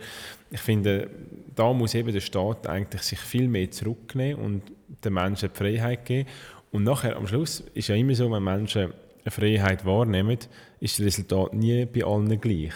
ich 0.49 0.61
finde, 0.61 1.09
da 1.55 1.73
muss 1.73 1.93
eben 1.93 2.13
der 2.13 2.21
Staat 2.21 2.67
eigentlich 2.67 3.01
sich 3.01 3.19
viel 3.19 3.49
mehr 3.49 3.69
zurücknehmen 3.69 4.41
und 4.41 4.61
den 5.03 5.13
Menschen 5.13 5.49
die 5.53 5.57
Freiheit 5.57 6.05
geben. 6.05 6.29
Und 6.71 6.85
nachher, 6.85 7.17
am 7.17 7.27
Schluss, 7.27 7.61
ist 7.73 7.89
ja 7.89 7.95
immer 7.95 8.15
so, 8.15 8.31
wenn 8.31 8.43
Menschen 8.43 8.93
eine 9.23 9.31
Freiheit 9.31 9.85
wahrnehmen, 9.85 10.37
ist 10.79 10.97
das 10.97 11.05
Resultat 11.05 11.53
nie 11.53 11.85
bei 11.85 12.05
allen 12.05 12.39
gleich. 12.39 12.73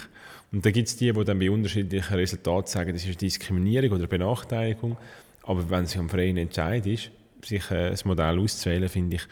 Und 0.51 0.65
da 0.65 0.71
gibt 0.71 0.89
es 0.89 0.97
die, 0.97 1.13
die 1.13 1.23
dann 1.23 1.39
bei 1.39 1.49
unterschiedlichen 1.49 2.13
Resultaten 2.13 2.67
sagen, 2.67 2.91
das 2.91 3.05
ist 3.05 3.21
Diskriminierung 3.21 3.91
oder 3.91 4.07
Benachteiligung. 4.07 4.97
Aber 5.43 5.69
wenn 5.69 5.85
es 5.85 5.95
um 5.95 6.09
freien 6.09 6.37
Entscheid 6.37 6.85
ist, 6.85 7.09
sich 7.41 7.71
äh, 7.71 7.89
ein 7.89 7.97
Modell 8.05 8.39
auszuwählen, 8.39 8.89
finde 8.89 9.15
ich, 9.15 9.23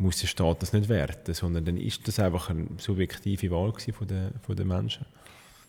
muss 0.00 0.18
der 0.18 0.26
Staat 0.26 0.62
das 0.62 0.72
nicht 0.72 0.88
werten, 0.88 1.34
sondern 1.34 1.64
dann 1.64 1.76
ist 1.76 2.06
das 2.08 2.18
einfach 2.18 2.50
eine 2.50 2.66
subjektive 2.78 3.50
Wahl 3.50 3.72
von 3.72 4.08
den, 4.08 4.30
von 4.42 4.56
den 4.56 4.66
Menschen. 4.66 5.04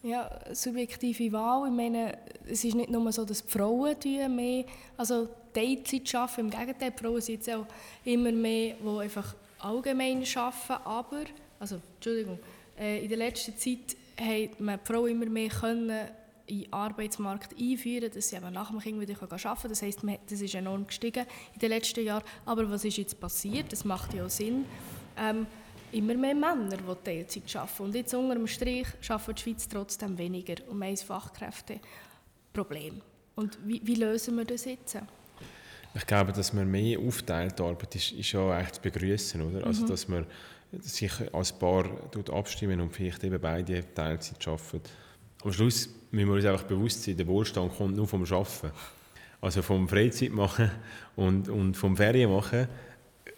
Ja, 0.03 0.29
subjektive 0.51 1.31
Wahl. 1.31 1.67
Ich 1.67 1.75
meine, 1.75 2.17
es 2.47 2.63
ist 2.63 2.73
nicht 2.73 2.89
nur 2.89 3.11
so, 3.11 3.23
dass 3.23 3.45
die 3.45 3.51
Frauen 3.51 3.95
mehr 4.35 4.65
also 4.97 5.27
Teilzeit 5.53 6.15
arbeiten. 6.15 6.41
Im 6.41 6.50
Gegenteil, 6.50 6.91
die 6.91 7.03
Frauen 7.03 7.21
sind 7.21 7.50
auch 7.50 7.65
immer 8.03 8.31
mehr, 8.31 8.75
die 8.81 9.00
einfach 9.00 9.35
allgemein 9.59 10.23
arbeiten. 10.35 10.85
Aber, 10.85 11.23
also, 11.59 11.79
Entschuldigung, 11.95 12.39
äh, 12.79 13.03
in 13.03 13.09
der 13.09 13.17
letzten 13.17 13.55
Zeit 13.57 13.95
hat 14.19 14.59
man 14.59 14.79
die 14.79 14.91
Frauen 14.91 15.11
immer 15.11 15.27
mehr 15.27 15.50
können 15.50 16.07
in 16.51 16.63
den 16.63 16.74
Arbeitsmarkt 16.74 17.55
einführen, 17.58 18.12
dass 18.13 18.29
sie 18.29 18.36
eben 18.36 18.51
nach 18.51 18.72
dem 18.72 18.79
Kind 18.79 19.00
wieder 19.00 19.13
arbeiten 19.22 19.38
können. 19.38 19.70
Das 19.70 19.81
heisst, 19.81 20.00
das 20.29 20.41
ist 20.41 20.53
enorm 20.53 20.86
gestiegen 20.86 21.25
in 21.53 21.60
den 21.60 21.70
letzten 21.70 22.03
Jahren. 22.03 22.24
Aber 22.46 22.70
was 22.70 22.84
ist 22.84 22.98
jetzt 22.98 23.17
passiert? 23.20 23.72
Das 23.72 23.86
macht 23.86 24.13
ja 24.13 24.25
auch 24.25 24.29
Sinn. 24.29 24.65
Ähm, 25.17 25.48
immer 25.91 26.15
mehr 26.15 26.36
Männer, 26.36 26.77
die 26.77 27.03
Teilzeit 27.03 27.55
arbeiten. 27.55 27.84
Und 27.84 27.96
jetzt 27.96 28.13
unter 28.13 28.36
dem 28.36 28.48
Strich 28.48 28.88
arbeitet 29.08 29.38
die 29.38 29.43
Schweiz 29.43 29.67
trotzdem 29.67 30.17
weniger 30.17 30.55
um 30.70 30.81
ein 30.81 30.98
Fachkräfteproblem. 30.98 33.01
Und 33.36 33.58
wie, 33.65 33.81
wie, 33.84 33.96
lösen 33.96 34.38
wir 34.38 34.46
das 34.46 34.65
jetzt? 34.65 34.98
Ich 35.93 36.05
glaube, 36.05 36.34
dass 36.34 36.53
man 36.53 36.70
mehr 36.70 37.00
aufteilt, 37.00 37.60
Arbeit 37.60 37.96
ist, 37.96 38.12
ist 38.12 38.31
ja 38.31 38.51
eigentlich 38.51 38.74
zu 38.74 38.81
begrüßen, 38.81 39.41
oder? 39.41 39.65
Also, 39.65 39.84
mhm. 39.84 39.88
dass 39.88 40.08
man 40.08 40.27
sich 40.79 41.12
als 41.34 41.51
Paar 41.51 41.86
abstimmen 42.31 42.79
und 42.79 42.91
vielleicht 42.91 43.24
eben 43.24 43.41
beide 43.41 43.93
Teilzeit 43.93 44.48
arbeiten. 44.48 44.81
Am 45.43 45.51
Schluss 45.51 45.89
müssen 46.12 46.27
wir 46.27 46.36
uns 46.36 46.45
einfach 46.45 46.63
bewusst 46.63 47.03
sein, 47.03 47.17
der 47.17 47.25
Wohlstand 47.25 47.75
kommt 47.75 47.95
nur 47.95 48.07
vom 48.07 48.24
Arbeiten. 48.24 48.71
Also 49.39 49.63
vom 49.63 49.89
Freizeit 49.89 50.31
machen 50.31 50.69
und, 51.15 51.50
und 51.50 51.75
vom 51.75 51.98
Ferien 51.98 52.31
machen 52.31 52.67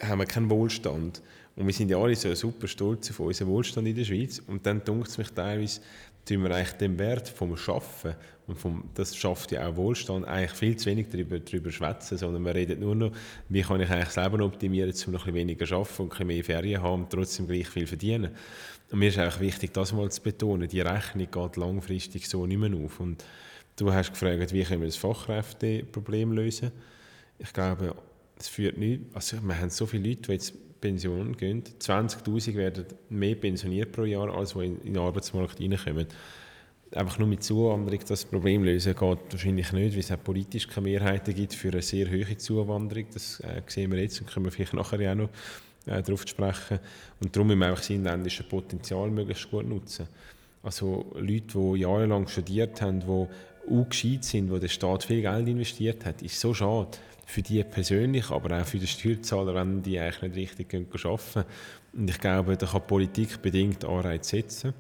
haben 0.02 0.20
wir 0.20 0.26
keinen 0.26 0.50
Wohlstand. 0.50 1.22
Und 1.56 1.66
wir 1.66 1.74
sind 1.74 1.90
ja 1.90 1.98
alle 1.98 2.16
so 2.16 2.34
super 2.36 2.68
stolz 2.68 3.10
auf 3.12 3.22
unseren 3.22 3.48
Wohlstand 3.48 3.88
in 3.88 3.96
der 3.96 4.04
Schweiz. 4.04 4.40
Und 4.40 4.66
dann 4.66 4.84
dunkt 4.84 5.08
es 5.08 5.18
mich 5.18 5.30
teilweise, 5.30 5.80
tun 6.26 6.44
wir 6.44 6.52
eigentlich 6.54 6.74
den 6.74 7.00
Wert 7.00 7.30
vom 7.30 7.56
Schaffen 7.56 8.16
und 8.48 8.60
vom, 8.60 8.90
das 8.96 9.16
schafft 9.16 9.52
ja 9.52 9.68
auch 9.68 9.76
Wohlstand, 9.78 10.28
eigentlich 10.28 10.52
viel 10.52 10.76
zu 10.76 10.90
wenig 10.90 11.08
darüber, 11.10 11.40
darüber 11.40 11.72
schwätzen, 11.72 12.18
sondern 12.18 12.44
wir 12.44 12.54
reden 12.54 12.80
nur 12.82 12.96
noch, 12.96 13.12
wie 13.48 13.62
kann 13.62 13.80
ich 13.80 13.90
eigentlich 13.90 14.16
Leben 14.16 14.42
optimieren, 14.42 14.94
um 15.06 15.14
noch 15.14 15.26
ein 15.26 15.34
bisschen 15.34 15.36
weniger 15.36 15.76
arbeiten 15.76 16.02
und 16.02 16.06
ein 16.06 16.10
bisschen 16.10 16.28
mehr 16.28 16.44
Ferien 16.44 16.82
haben 16.82 17.04
und 17.04 17.10
trotzdem 17.10 17.48
gleich 17.48 17.68
viel 17.68 17.88
verdienen. 17.88 18.32
Und 18.94 19.00
mir 19.00 19.10
ist 19.10 19.18
eigentlich 19.18 19.40
wichtig, 19.40 19.74
das 19.74 19.92
mal 19.92 20.12
zu 20.12 20.22
betonen, 20.22 20.70
die 20.70 20.82
Rechnung 20.82 21.28
geht 21.32 21.58
langfristig 21.58 22.30
so 22.30 22.46
nicht 22.46 22.60
mehr 22.60 22.78
auf. 22.78 23.00
Und 23.00 23.26
du 23.76 23.92
hast 23.92 24.12
gefragt, 24.12 24.54
wie 24.54 24.64
können 24.64 24.82
wir 24.82 24.88
das 24.88 24.98
Fachkräfteproblem 24.98 26.32
lösen. 26.32 26.72
Ich 27.40 27.52
glaube, 27.52 27.96
es 28.38 28.50
führt 28.50 28.78
nicht, 28.78 29.02
also 29.16 29.38
wir 29.42 29.60
haben 29.60 29.72
so 29.72 29.88
viele 29.88 30.10
Leute, 30.10 30.22
die 30.22 30.32
jetzt 30.34 30.80
Pension 30.80 31.36
gehen. 31.36 31.64
20'000 31.64 32.54
werden 32.54 32.86
mehr 33.10 33.34
pensioniert 33.34 33.92
pro 33.92 34.04
Jahr, 34.04 34.32
als 34.32 34.54
die 34.54 34.66
in 34.66 34.94
den 34.94 34.98
Arbeitsmarkt 35.00 35.60
reinkommen. 35.60 36.06
Einfach 36.92 37.18
nur 37.18 37.28
mit 37.28 37.44
Zuwanderung 37.44 38.00
das 38.08 38.26
Problem 38.26 38.64
lösen 38.64 38.94
geht 38.94 39.02
wahrscheinlich 39.02 39.72
nicht, 39.72 39.94
weil 39.94 40.02
es 40.02 40.12
auch 40.12 40.24
politisch 40.24 40.68
keine 40.68 40.90
Mehrheiten 40.90 41.34
gibt 41.34 41.56
für 41.56 41.70
eine 41.70 41.82
sehr 41.82 42.12
hohe 42.12 42.38
Zuwanderung. 42.38 43.08
Das 43.12 43.40
äh, 43.40 43.64
sehen 43.66 43.92
wir 43.92 44.00
jetzt 44.00 44.22
und 44.22 44.30
können 44.30 44.46
wir 44.46 44.52
vielleicht 44.52 44.76
nachher 44.76 45.12
auch 45.12 45.16
noch 45.16 45.30
äh, 45.86 46.02
darauf 46.02 46.28
sprechen. 46.28 46.80
Und 47.20 47.36
darum 47.36 47.48
müssen 47.48 47.60
wir 47.60 47.68
einfach 47.68 47.82
das 47.82 47.90
inländische 47.90 48.44
Potenzial 48.44 49.10
möglichst 49.10 49.50
gut 49.50 49.68
nutzen. 49.68 50.08
Also 50.62 51.12
Leute, 51.16 51.58
die 51.58 51.80
jahrelang 51.82 52.28
studiert 52.28 52.82
haben, 52.82 53.02
die 53.02 53.06
auch 53.08 53.90
gescheit 53.90 54.24
sind, 54.24 54.52
wo 54.52 54.58
der 54.58 54.68
Staat 54.70 55.04
viel 55.04 55.22
Geld 55.22 55.48
investiert 55.48 56.06
hat, 56.06 56.22
ist 56.22 56.40
so 56.40 56.54
schade 56.54 56.98
für 57.26 57.42
die 57.42 57.64
persönlich, 57.64 58.30
aber 58.32 58.62
auch 58.62 58.66
für 58.66 58.78
den 58.78 58.88
Steuerzahler, 58.88 59.56
wenn 59.56 59.82
die 59.82 60.00
eigentlich 60.00 60.34
nicht 60.34 60.60
richtig 60.60 61.06
arbeiten 61.06 61.46
Und 61.94 62.10
ich 62.10 62.20
glaube, 62.20 62.58
da 62.58 62.66
kann 62.66 62.86
Politik 62.86 63.42
bedingt 63.42 63.86
Anreize 63.86 64.30
setzen. 64.30 64.74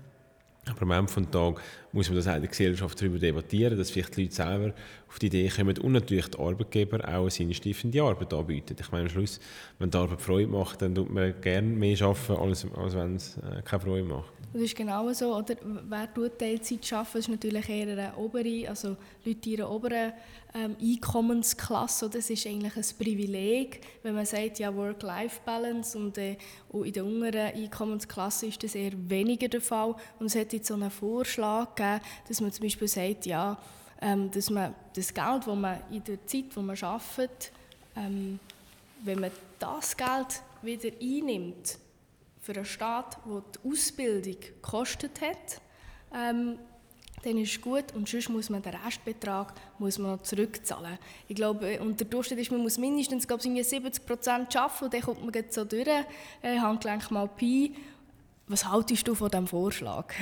Aber 0.65 0.81
am 0.83 0.91
Ende 0.91 1.13
des 1.13 1.29
Tages 1.29 1.61
muss 1.91 2.09
man 2.09 2.17
das 2.17 2.27
auch 2.27 2.35
in 2.35 2.41
der 2.41 2.49
Gesellschaft 2.49 2.99
darüber 2.99 3.19
debattieren, 3.19 3.77
dass 3.77 3.91
vielleicht 3.91 4.15
die 4.15 4.23
Leute 4.23 4.35
selber 4.35 4.73
auf 5.09 5.19
die 5.19 5.27
Idee 5.27 5.49
kommen 5.49 5.77
und 5.77 5.91
natürlich 5.91 6.27
die 6.27 6.39
Arbeitgeber 6.39 6.99
auch 7.07 7.21
eine 7.21 7.29
sinnstiftende 7.29 8.01
Arbeit 8.01 8.33
anbieten. 8.33 8.75
Ich 8.79 8.91
meine, 8.91 9.03
am 9.03 9.09
Schluss, 9.09 9.39
wenn 9.79 9.91
die 9.91 9.97
Arbeit 9.97 10.21
Freude 10.21 10.47
macht, 10.47 10.81
dann 10.81 10.95
tut 10.95 11.11
man 11.11 11.39
gerne 11.41 11.67
mehr 11.67 12.01
arbeiten, 12.01 12.33
als, 12.33 12.65
als 12.75 12.95
wenn 12.95 13.15
es 13.15 13.37
äh, 13.37 13.61
keine 13.63 13.81
Freude 13.81 14.05
macht. 14.05 14.32
Das 14.53 14.61
ist 14.61 14.75
genau 14.75 15.11
so. 15.13 15.35
Oder? 15.35 15.55
Wer 15.63 16.13
tut 16.13 16.37
Teilzeit 16.37 16.93
arbeiten, 16.93 17.17
ist 17.17 17.29
natürlich 17.29 17.69
eher 17.69 17.87
eine 17.87 18.15
obere, 18.15 18.69
also 18.69 18.95
Leute 19.25 19.49
in 19.49 19.59
einer 19.59 19.71
oberen 19.71 20.13
ähm, 20.53 20.75
Einkommensklasse. 20.79 22.07
Das 22.07 22.29
ist 22.29 22.45
eigentlich 22.45 22.75
ein 22.75 22.85
Privileg, 22.99 23.81
wenn 24.03 24.13
man 24.13 24.27
sagt, 24.27 24.59
ja, 24.59 24.75
Work-Life-Balance 24.75 25.97
und, 25.97 26.19
äh, 26.19 26.37
und 26.69 26.85
in 26.85 26.93
der 26.93 27.03
unteren 27.03 27.55
Einkommensklasse 27.55 28.45
ist 28.45 28.63
das 28.63 28.75
eher 28.75 28.91
weniger 29.09 29.47
der 29.47 29.61
Fall. 29.61 29.95
Und 30.19 30.27
es 30.27 30.35
hat 30.35 30.53
jetzt 30.53 30.67
so 30.67 30.75
einen 30.75 30.91
Vorschlag 30.91 31.73
gegeben, 31.73 32.01
dass 32.27 32.39
man 32.39 32.51
zum 32.51 32.63
Beispiel 32.63 32.87
sagt, 32.87 33.25
ja, 33.25 33.57
ähm, 34.01 34.29
dass 34.29 34.51
man 34.51 34.75
das 34.95 35.11
Geld, 35.11 35.47
das 35.47 35.55
man 35.55 35.79
in 35.89 36.03
der 36.03 36.23
Zeit, 36.27 36.45
wo 36.53 36.61
man 36.61 36.77
arbeitet, 36.79 37.51
ähm, 37.95 38.39
wenn 39.03 39.19
man 39.19 39.31
das 39.57 39.97
Geld 39.97 40.43
wieder 40.61 40.89
einnimmt 41.01 41.79
für 42.43 42.53
einen 42.53 42.65
Staat, 42.65 43.17
der 43.25 43.41
die 43.55 43.71
Ausbildung 43.71 44.39
gekostet 44.39 45.21
hat, 45.21 45.61
ähm, 46.13 46.59
dann 47.23 47.37
ist 47.37 47.55
es 47.55 47.61
gut 47.61 47.85
und 47.95 48.07
sonst 48.09 48.27
muss 48.27 48.49
man 48.49 48.61
den 48.61 48.73
Restbetrag 48.75 49.53
muss 49.79 49.97
man 49.97 50.11
noch 50.11 50.23
zurückzahlen. 50.23 50.99
Ich 51.29 51.37
glaube, 51.37 51.79
und 51.79 51.97
der 51.97 52.07
Durchschnitt 52.07 52.39
ist, 52.39 52.51
man 52.51 52.61
muss 52.61 52.77
mindestens 52.77 53.25
glaube 53.25 53.41
ich, 53.47 53.67
70 53.67 54.05
Prozent 54.05 54.55
arbeiten 54.57 54.83
und 54.83 54.93
dann 54.93 55.01
kommt 55.01 55.23
man 55.23 55.43
so 55.49 55.63
durch, 55.63 55.87
äh, 55.87 56.59
Handgelenk 56.59 57.09
mal 57.11 57.29
Pi. 57.29 57.73
Was 58.49 58.69
haltest 58.69 59.07
du 59.07 59.15
von 59.15 59.31
diesem 59.31 59.47
Vorschlag? 59.47 60.13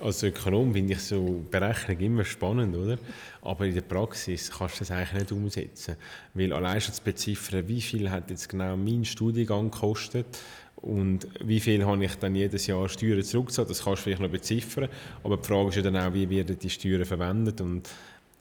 Als 0.00 0.22
Ökonom 0.22 0.72
finde 0.72 0.92
ich 0.92 1.00
so 1.00 1.44
Berechnung 1.50 1.98
immer 1.98 2.24
spannend, 2.24 2.76
oder? 2.76 2.96
Aber 3.42 3.66
in 3.66 3.74
der 3.74 3.80
Praxis 3.80 4.52
kannst 4.52 4.76
du 4.76 4.78
das 4.78 4.92
eigentlich 4.92 5.22
nicht 5.22 5.32
umsetzen. 5.32 5.96
Weil 6.32 6.52
allein 6.52 6.80
schon 6.80 6.94
zu 6.94 7.02
beziffern, 7.02 7.66
wie 7.66 7.80
viel 7.80 8.08
hat 8.08 8.30
jetzt 8.30 8.48
genau 8.48 8.76
mein 8.76 9.04
Studiengang 9.04 9.68
gekostet 9.68 10.38
Und 10.82 11.28
wie 11.44 11.60
viel 11.60 11.84
habe 11.84 12.04
ich 12.04 12.14
dann 12.16 12.34
jedes 12.34 12.66
Jahr 12.66 12.88
Steuern 12.88 13.22
zurückgezahlt, 13.22 13.68
das 13.68 13.84
kannst 13.84 14.00
du 14.00 14.04
vielleicht 14.04 14.22
noch 14.22 14.30
beziffern. 14.30 14.88
Aber 15.22 15.36
die 15.36 15.46
Frage 15.46 15.68
ist 15.68 15.76
ja 15.76 15.82
dann 15.82 15.96
auch, 15.96 16.14
wie 16.14 16.28
werden 16.28 16.58
die 16.58 16.70
Steuern 16.70 17.04
verwendet. 17.04 17.60
Und 17.60 17.88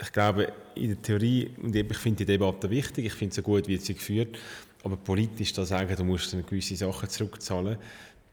ich 0.01 0.11
glaube, 0.11 0.53
in 0.75 0.89
der 0.89 1.01
Theorie, 1.01 1.51
und 1.61 1.75
ich 1.75 1.97
finde 1.97 2.17
die 2.17 2.25
Debatte 2.25 2.69
wichtig, 2.69 3.05
ich 3.05 3.13
finde 3.13 3.31
es 3.31 3.35
so 3.35 3.41
gut, 3.41 3.67
wie 3.67 3.77
sie 3.77 3.93
geführt, 3.93 4.37
aber 4.83 4.95
politisch 4.95 5.51
da 5.51 5.65
sagen, 5.65 5.93
du 5.93 6.03
musst 6.05 6.31
dann 6.31 6.45
gewisse 6.45 6.77
Sachen 6.77 7.09
zurückzahlen, 7.09 7.77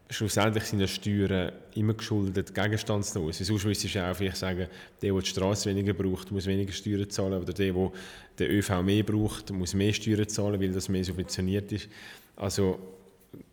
schlussendlich 0.09 0.65
sind 0.65 0.81
ja 0.81 0.87
Steuern 0.87 1.53
immer 1.75 1.95
geschuldet 1.95 2.55
gegenstandslos. 2.55 3.39
Sonst 3.39 3.65
müsstest 3.65 3.95
du 3.95 4.09
auch 4.09 4.15
vielleicht 4.15 4.37
sagen, 4.37 4.69
der, 5.03 5.13
der 5.13 5.21
die 5.21 5.27
Straße 5.27 5.69
weniger 5.69 5.95
braucht, 5.95 6.31
muss 6.31 6.47
weniger 6.47 6.73
Steuern 6.73 7.11
zahlen 7.11 7.43
oder 7.43 7.53
der, 7.53 7.73
der 7.73 7.91
den 8.39 8.51
ÖV 8.51 8.83
mehr 8.83 9.03
braucht, 9.03 9.51
muss 9.51 9.75
mehr 9.75 9.93
Steuern 9.93 10.29
zahlen, 10.29 10.61
weil 10.61 10.71
das 10.71 10.89
mehr 10.89 11.03
subventioniert 11.03 11.73
ist. 11.73 11.89
Also 12.37 12.79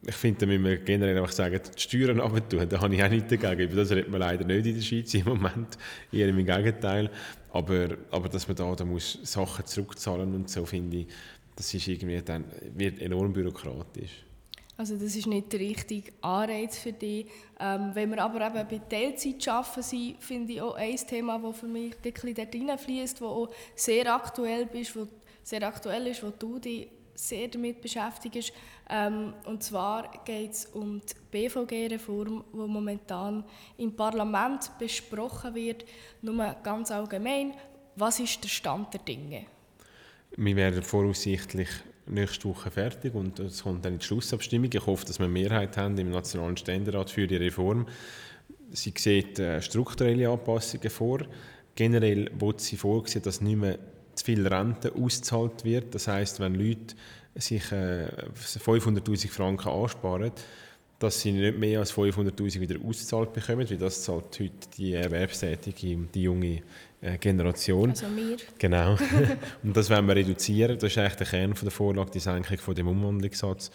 ich 0.05 0.15
finde, 0.15 0.41
da 0.41 0.45
müssen 0.45 0.63
wir 0.65 0.77
generell 0.77 1.17
einfach 1.17 1.31
sagen, 1.31 1.59
die 1.75 1.81
Steuern 1.81 2.19
runter 2.19 2.65
da 2.65 2.81
habe 2.81 2.93
ich 2.93 3.03
auch 3.03 3.09
nichts 3.09 3.29
dagegen. 3.29 3.71
Über 3.71 3.75
das 3.81 3.91
redet 3.91 4.09
man 4.09 4.19
leider 4.19 4.45
nicht 4.45 4.65
in 4.65 4.75
der 4.75 4.81
Schweiz 4.81 5.13
im 5.13 5.25
Moment, 5.25 5.77
eher 6.11 6.27
im 6.27 6.37
Gegenteil. 6.37 7.09
Aber, 7.51 7.89
aber 8.11 8.29
dass 8.29 8.47
man 8.47 8.57
da, 8.57 8.75
da 8.75 8.85
muss 8.85 9.19
Sachen 9.23 9.65
zurückzahlen 9.65 10.33
und 10.33 10.49
so, 10.49 10.65
finde 10.65 10.97
ich, 10.97 11.07
das 11.55 11.73
ist 11.73 11.87
irgendwie 11.87 12.21
dann, 12.21 12.45
wird 12.75 12.99
enorm 12.99 13.31
bürokratisch. 13.31 14.23
Also 14.75 14.95
das 14.95 15.15
ist 15.15 15.27
nicht 15.27 15.53
der 15.53 15.59
richtige 15.59 16.11
Anreiz 16.21 16.79
für 16.79 16.93
dich. 16.93 17.27
Ähm, 17.59 17.91
wenn 17.93 18.09
wir 18.09 18.23
aber 18.23 18.47
eben 18.47 18.67
bei 18.67 18.81
Teilzeit 18.89 19.47
arbeiten 19.47 19.83
sind, 19.83 20.15
finde 20.21 20.53
ich 20.53 20.61
auch 20.61 20.73
ein 20.73 20.95
Thema, 20.95 21.39
das 21.39 21.59
für 21.59 21.67
mich 21.67 21.93
ein 21.93 22.11
bisschen 22.11 22.33
dort 22.33 22.55
reinfließt, 22.55 23.21
das 23.21 23.21
auch 23.21 23.49
sehr 23.75 24.13
aktuell, 24.13 24.67
ist, 24.73 24.95
wo, 24.95 25.07
sehr 25.43 25.61
aktuell 25.67 26.07
ist, 26.07 26.23
wo 26.23 26.31
du 26.31 26.57
dich 26.57 26.87
sehr 27.15 27.47
damit 27.47 27.81
beschäftigst. 27.81 28.53
Ähm, 28.89 29.33
und 29.45 29.63
zwar 29.63 30.11
geht 30.25 30.51
es 30.51 30.65
um 30.67 31.01
die 31.01 31.13
BVG-Reform, 31.31 32.43
die 32.51 32.57
momentan 32.57 33.43
im 33.77 33.95
Parlament 33.95 34.71
besprochen 34.79 35.55
wird. 35.55 35.85
Nur 36.21 36.55
ganz 36.63 36.91
allgemein, 36.91 37.53
was 37.95 38.19
ist 38.19 38.43
der 38.43 38.49
Stand 38.49 38.93
der 38.93 39.01
Dinge? 39.01 39.45
Wir 40.35 40.55
werden 40.55 40.81
voraussichtlich 40.81 41.69
nächste 42.07 42.49
Woche 42.49 42.71
fertig 42.71 43.13
und 43.13 43.39
es 43.39 43.63
kommt 43.63 43.85
dann 43.85 43.99
die 43.99 44.05
Schlussabstimmung. 44.05 44.69
Ich 44.73 44.85
hoffe, 44.85 45.05
dass 45.05 45.19
wir 45.19 45.25
eine 45.25 45.33
Mehrheit 45.33 45.77
haben 45.77 45.97
im 45.97 46.09
Nationalen 46.09 46.57
Ständerat 46.57 47.09
für 47.09 47.27
die 47.27 47.37
Reform. 47.37 47.87
Sie 48.71 48.93
sieht 48.97 49.39
äh, 49.39 49.61
strukturelle 49.61 50.29
Anpassungen 50.29 50.89
vor. 50.89 51.19
Generell 51.75 52.29
wird 52.39 52.61
sie 52.61 52.77
vorsehen, 52.77 53.21
dass 53.21 53.41
nicht 53.41 53.55
mehr 53.55 53.77
zu 54.15 54.25
viel 54.25 54.47
Rente 54.47 54.93
ausgezahlt 54.93 55.63
wird. 55.63 55.93
Das 55.95 56.07
heißt, 56.07 56.39
wenn 56.39 56.55
Leute 56.55 56.95
sich 57.35 57.71
äh, 57.71 58.07
500'000 58.35 59.29
Franken 59.29 59.69
ansparen, 59.69 60.31
dass 60.99 61.19
sie 61.19 61.31
nicht 61.31 61.57
mehr 61.57 61.79
als 61.79 61.93
500'000 61.93 62.59
wieder 62.61 62.79
ausgezahlt 62.79 63.33
bekommen, 63.33 63.69
weil 63.69 63.77
das 63.77 64.03
zahlt 64.03 64.39
heute 64.39 64.69
die 64.77 64.93
Erwerbstätige, 64.93 65.97
die 66.13 66.23
junge 66.23 66.61
äh, 67.01 67.17
Generation. 67.17 67.89
Also 67.89 68.05
wir. 68.15 68.37
Genau. 68.57 68.95
und 69.63 69.75
das 69.75 69.89
wollen 69.89 70.07
wir 70.07 70.15
reduzieren. 70.15 70.77
Das 70.77 70.91
ist 70.91 70.97
eigentlich 70.97 71.15
der 71.15 71.27
Kern 71.27 71.53
der 71.61 71.71
Vorlage, 71.71 72.11
die 72.11 72.19
Senkung 72.19 72.57
von 72.57 72.75
dem 72.75 72.87
Umwandlungssatz. 72.87 73.71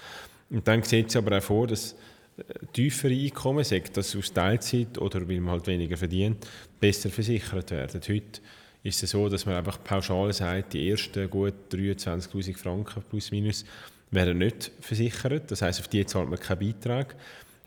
Und 0.51 0.67
dann 0.67 0.83
sieht 0.83 1.11
sie 1.11 1.19
aber 1.19 1.37
auch 1.37 1.43
vor, 1.43 1.67
dass 1.67 1.95
äh, 2.39 2.43
tiefere 2.73 3.13
Einkommen, 3.13 3.65
sei 3.65 3.83
das 3.93 4.17
aus 4.17 4.33
Teilzeit 4.33 4.97
oder 4.99 5.29
weil 5.29 5.41
man 5.41 5.53
halt 5.53 5.67
weniger 5.67 5.97
verdient, 5.97 6.47
besser 6.81 7.11
versichert 7.11 7.71
werden. 7.71 8.01
Heute 8.09 8.41
ist 8.89 9.03
es 9.03 9.11
so, 9.11 9.29
dass 9.29 9.47
man 9.47 9.55
einfach 9.55 9.83
pauschal 9.83 10.33
sagt, 10.33 10.73
die 10.73 10.91
ersten 10.91 11.29
gut 11.31 11.55
23'000 11.71 12.57
Franken 12.57 13.03
plus 13.09 13.31
minus 13.31 13.65
werden 14.11 14.39
nicht 14.39 14.71
versichert. 14.81 15.51
Das 15.51 15.63
heißt, 15.63 15.81
auf 15.81 15.89
die 15.89 16.05
zahlt 16.07 16.29
man 16.29 16.39
keinen 16.39 16.59
Beitrag. 16.59 17.15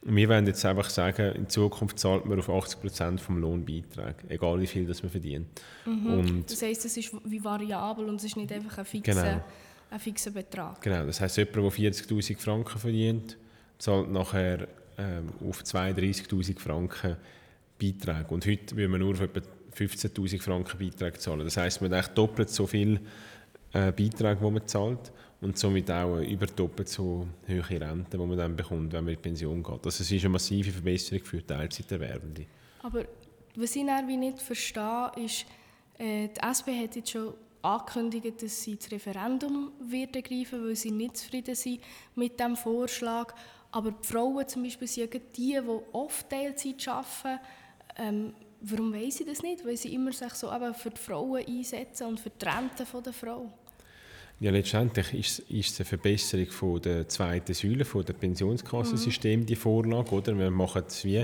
Wir 0.03 0.27
wollen 0.29 0.47
jetzt 0.47 0.65
einfach 0.65 0.89
sagen, 0.89 1.35
in 1.35 1.47
Zukunft 1.47 1.99
zahlt 1.99 2.25
man 2.25 2.39
auf 2.39 2.49
80 2.49 2.81
Prozent 2.81 3.21
vom 3.21 3.37
Lohnbeitrag, 3.37 4.15
egal 4.29 4.59
wie 4.59 4.65
viel 4.65 4.85
das 4.87 5.03
man 5.03 5.11
verdient. 5.11 5.47
Mhm. 5.85 6.43
Das 6.47 6.61
heisst, 6.63 6.85
es 6.85 6.97
ist 6.97 7.13
wie 7.23 7.43
variabel 7.43 8.05
und 8.05 8.15
es 8.15 8.23
ist 8.23 8.35
nicht 8.35 8.51
einfach 8.51 8.79
ein 8.79 8.85
fixer, 8.85 9.13
genau. 9.13 9.43
ein 9.91 9.99
fixer 9.99 10.31
Betrag. 10.31 10.81
Genau, 10.81 11.05
das 11.05 11.21
heisst, 11.21 11.37
jemand, 11.37 11.55
der 11.55 11.93
40'000 11.93 12.37
Franken 12.39 12.79
verdient, 12.79 13.37
zahlt 13.77 14.11
nachher 14.11 14.67
ähm, 14.97 15.29
auf 15.47 15.61
32'000 15.61 16.59
Franken 16.59 17.17
Beitrag. 17.79 18.31
Und 18.31 18.45
heute 18.47 18.75
will 18.75 18.87
man 18.87 19.01
nur 19.01 19.11
auf 19.11 19.21
etwa 19.21 19.41
15'000 19.75 20.41
Franken 20.41 20.77
Beitrag 20.77 21.19
zahlen. 21.19 21.45
Das 21.45 21.57
heisst, 21.57 21.81
man 21.81 21.93
hat 21.93 22.17
doppelt 22.17 22.49
so 22.49 22.67
viel 22.67 22.99
äh, 23.73 23.91
Beitrag, 23.91 24.39
den 24.39 24.53
man 24.53 24.67
zahlt 24.67 25.11
und 25.41 25.57
somit 25.57 25.89
auch 25.89 26.19
über 26.19 26.45
doppelt 26.45 26.89
so 26.89 27.27
hohe 27.47 27.81
Rente, 27.81 28.17
die 28.17 28.25
man 28.25 28.37
dann 28.37 28.55
bekommt, 28.55 28.93
wenn 28.93 29.03
man 29.03 29.13
in 29.13 29.21
Pension 29.21 29.63
geht. 29.63 29.85
Also 29.85 30.03
es 30.03 30.11
ist 30.11 30.23
eine 30.23 30.29
massive 30.29 30.71
Verbesserung 30.71 31.25
für 31.25 31.45
Teilzeiterwerbende. 31.45 32.45
Aber 32.83 33.05
was 33.55 33.75
ich 33.75 33.83
wie 33.83 34.17
nicht 34.17 34.41
verstehe, 34.41 35.11
ist, 35.17 35.45
äh, 35.97 36.29
die 36.29 36.39
SP 36.39 36.71
hat 36.77 36.95
jetzt 36.95 37.11
schon 37.11 37.33
angekündigt, 37.61 38.41
dass 38.41 38.63
sie 38.63 38.75
das 38.75 38.91
Referendum 38.91 39.71
wird 39.79 40.15
ergreifen, 40.15 40.63
weil 40.65 40.75
sie 40.75 40.91
nicht 40.91 41.17
zufrieden 41.17 41.55
sind 41.55 41.81
mit 42.15 42.39
dem 42.39 42.55
Vorschlag. 42.55 43.33
Aber 43.71 43.91
die 43.91 44.07
Frauen 44.07 44.47
zum 44.47 44.63
Beispiel 44.63 44.87
sind 44.87 45.13
die, 45.13 45.19
die 45.35 45.61
oft 45.93 46.29
Teilzeit 46.29 46.87
arbeiten. 46.87 47.39
Ähm, 47.97 48.33
warum 48.61 48.93
weiß 48.93 49.17
sie 49.17 49.25
das 49.25 49.41
nicht? 49.41 49.65
Weil 49.65 49.77
sie 49.77 49.93
immer 49.93 50.11
sich 50.11 50.33
so 50.33 50.53
eben 50.53 50.73
für 50.73 50.89
die 50.89 50.99
Frauen 50.99 51.45
einsetzen 51.45 52.07
und 52.07 52.19
für 52.19 52.29
die 52.29 52.45
Rente 52.45 52.85
der 53.03 53.13
Frau. 53.13 53.51
Ja, 54.39 54.49
letztendlich 54.49 55.13
ist, 55.13 55.39
ist 55.51 55.73
es 55.73 55.79
eine 55.79 55.85
Verbesserung 55.85 56.47
von 56.47 56.81
der 56.81 57.07
zweiten 57.07 57.53
Säule, 57.53 57.85
von 57.85 58.03
der 58.03 58.13
Pensionskassensystem, 58.13 59.41
mhm. 59.41 59.45
die 59.45 59.55
Vorlage. 59.55 60.11
Oder? 60.11 60.37
Wir 60.37 60.49
machen 60.49 60.83
es 60.87 61.05
wie 61.05 61.23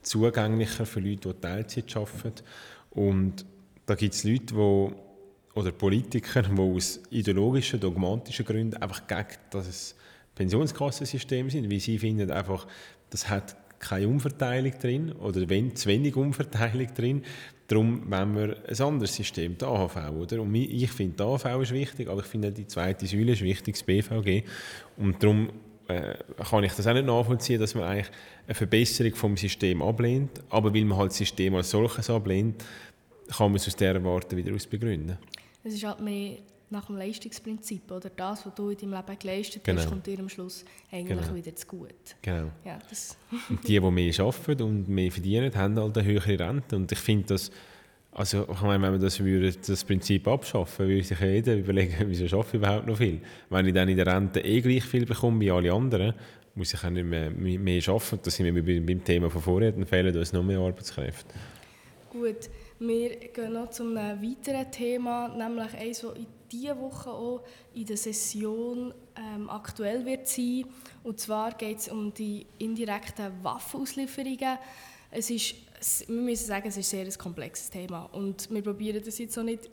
zugänglicher 0.00 0.86
für 0.86 1.00
Leute, 1.00 1.34
die 1.34 1.40
Teilzeit 1.40 1.96
arbeiten. 1.96 2.42
Und 2.90 3.44
da 3.84 3.94
gibt 3.94 4.14
es 4.14 4.24
Leute, 4.24 4.54
die, 4.54 5.58
oder 5.58 5.72
Politiker, 5.72 6.42
die 6.42 6.60
aus 6.60 7.00
ideologischen, 7.10 7.80
dogmatischen 7.80 8.44
Gründen 8.44 8.76
einfach 8.76 9.06
gegen 9.06 9.38
das 9.50 9.94
Pensionskassensystem 10.34 11.50
sind, 11.50 11.70
weil 11.70 11.80
sie 11.80 11.98
finden 11.98 12.30
einfach, 12.30 12.66
das 13.10 13.28
hat 13.28 13.56
keine 13.84 14.08
Umverteilung 14.08 14.72
drin 14.80 15.12
oder 15.12 15.48
wenn, 15.48 15.74
zu 15.76 15.88
wenig 15.88 16.16
Umverteilung 16.16 16.88
drin. 16.94 17.22
Darum 17.66 18.10
wollen 18.10 18.36
wir 18.36 18.56
ein 18.68 18.80
anderes 18.80 19.14
System, 19.14 19.56
die 19.56 19.64
AHV. 19.64 19.96
Oder? 20.10 20.42
Und 20.42 20.54
ich 20.54 20.90
finde, 20.90 21.16
die 21.16 21.22
AHV 21.22 21.62
ist 21.62 21.72
wichtig, 21.72 22.08
aber 22.08 22.20
ich 22.20 22.26
finde 22.26 22.52
die 22.52 22.66
zweite 22.66 23.06
Säule 23.06 23.32
ist 23.32 23.42
wichtig, 23.42 23.74
das 23.74 23.82
BVG. 23.82 24.42
Und 24.96 25.22
darum 25.22 25.48
äh, 25.88 26.14
kann 26.50 26.64
ich 26.64 26.72
das 26.72 26.86
auch 26.86 26.92
nicht 26.92 27.06
nachvollziehen, 27.06 27.60
dass 27.60 27.74
man 27.74 27.84
eigentlich 27.84 28.10
eine 28.46 28.54
Verbesserung 28.54 29.14
vom 29.14 29.36
System 29.36 29.82
ablehnt. 29.82 30.42
Aber 30.50 30.74
weil 30.74 30.84
man 30.84 30.98
halt 30.98 31.10
das 31.10 31.18
System 31.18 31.54
als 31.54 31.70
solches 31.70 32.10
ablehnt, 32.10 32.64
kann 33.28 33.50
man 33.50 33.56
es 33.56 33.66
aus 33.66 33.76
dieser 33.76 34.02
Warte 34.04 34.36
wieder 34.36 34.54
aus 34.54 34.66
begründen. 34.66 35.18
Es 35.62 35.74
ist 35.74 35.84
halt 35.84 36.00
mehr 36.00 36.38
nach 36.74 36.86
dem 36.86 36.96
Leistungsprinzip. 36.96 37.90
Oder 37.90 38.10
das, 38.10 38.44
was 38.44 38.54
du 38.54 38.68
in 38.68 38.76
deinem 38.76 38.92
Leben 38.92 39.18
geleistet 39.18 39.64
genau. 39.64 39.80
hast, 39.80 39.88
kommt 39.88 40.06
dir 40.06 40.18
am 40.18 40.28
Schluss 40.28 40.64
eigentlich 40.92 41.18
genau. 41.18 41.34
wieder 41.34 41.56
zu 41.56 41.66
gut. 41.66 42.16
Genau. 42.20 42.50
Ja, 42.64 42.78
das 42.90 43.16
und 43.48 43.66
die, 43.66 43.80
die 43.80 43.90
mehr 43.90 44.20
arbeiten 44.20 44.62
und 44.62 44.88
mehr 44.88 45.10
verdienen, 45.10 45.54
haben 45.54 45.78
halt 45.78 45.96
eine 45.96 46.06
höhere 46.06 46.38
Rente. 46.38 46.76
Und 46.76 46.92
ich 46.92 46.98
finde 46.98 47.28
das, 47.28 47.50
also 48.12 48.46
ich 48.50 48.60
meine, 48.60 48.82
wenn 48.82 48.92
wir 48.92 48.98
das, 48.98 49.18
würde, 49.18 49.52
das 49.52 49.84
Prinzip 49.84 50.28
abschaffen 50.28 50.86
würde 50.86 51.02
sich 51.02 51.18
jeder 51.18 51.56
überlegen, 51.56 51.94
wieso 52.06 52.28
schaffe 52.28 52.56
ich 52.56 52.62
überhaupt 52.62 52.86
noch 52.86 52.98
viel? 52.98 53.20
Wenn 53.48 53.66
ich 53.66 53.74
dann 53.74 53.88
in 53.88 53.96
der 53.96 54.06
Rente 54.06 54.40
eh 54.40 54.60
gleich 54.60 54.84
viel 54.84 55.06
bekomme 55.06 55.40
wie 55.40 55.50
alle 55.50 55.72
anderen, 55.72 56.14
muss 56.54 56.72
ich 56.72 56.84
auch 56.84 56.90
nicht 56.90 57.06
mehr, 57.06 57.30
mehr 57.30 57.88
arbeiten. 57.88 58.20
Das 58.22 58.36
sind 58.36 58.54
wir 58.54 58.86
beim 58.86 59.04
Thema 59.04 59.30
von 59.30 59.42
vorher, 59.42 59.72
dann 59.72 59.86
fehlen 59.86 60.16
uns 60.16 60.32
noch 60.32 60.42
mehr 60.42 60.60
Arbeitskräfte. 60.60 61.34
Gut, 62.10 62.48
wir 62.78 63.16
gehen 63.16 63.54
noch 63.54 63.70
zu 63.70 63.82
einem 63.82 64.22
weiteren 64.22 64.70
Thema, 64.70 65.28
nämlich 65.36 65.74
eines, 65.74 66.00
das 66.00 66.16
in 66.16 66.26
dieser 66.50 66.78
Woche 66.80 67.10
auch 67.10 67.42
in 67.74 67.86
der 67.86 67.96
Session 67.96 68.92
ähm, 69.16 69.48
aktuell 69.48 70.04
wird 70.04 70.28
sein. 70.28 70.64
Und 71.02 71.20
zwar 71.20 71.52
geht 71.52 71.78
es 71.78 71.88
um 71.88 72.12
die 72.12 72.46
indirekten 72.58 73.32
Waffenauslieferungen. 73.42 74.58
Es 75.10 75.30
ist, 75.30 75.54
wir 76.08 76.16
müssen 76.16 76.46
sagen, 76.46 76.68
es 76.68 76.76
ist 76.76 76.92
ein 76.94 77.06
sehr 77.06 77.18
komplexes 77.18 77.70
Thema 77.70 78.04
und 78.12 78.50
wir 78.50 78.62
probieren 78.62 79.02
das 79.04 79.18
jetzt 79.18 79.38
auch 79.38 79.44
nicht 79.44 79.70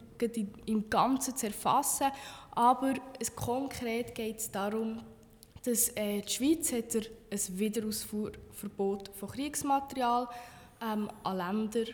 im 0.67 0.87
Ganzen 0.89 1.35
zu 1.35 1.47
erfassen, 1.47 2.07
aber 2.51 2.93
es, 3.19 3.35
konkret 3.35 4.13
geht 4.13 4.37
es 4.37 4.51
darum, 4.51 5.01
dass 5.63 5.89
äh, 5.89 6.21
die 6.21 6.31
Schweiz 6.31 6.71
hat 6.73 6.95
ein 6.95 7.59
Wiederausfuhrverbot 7.59 9.09
von 9.15 9.29
Kriegsmaterial 9.29 10.27
ähm, 10.81 11.09
an 11.23 11.37
Länder, 11.37 11.91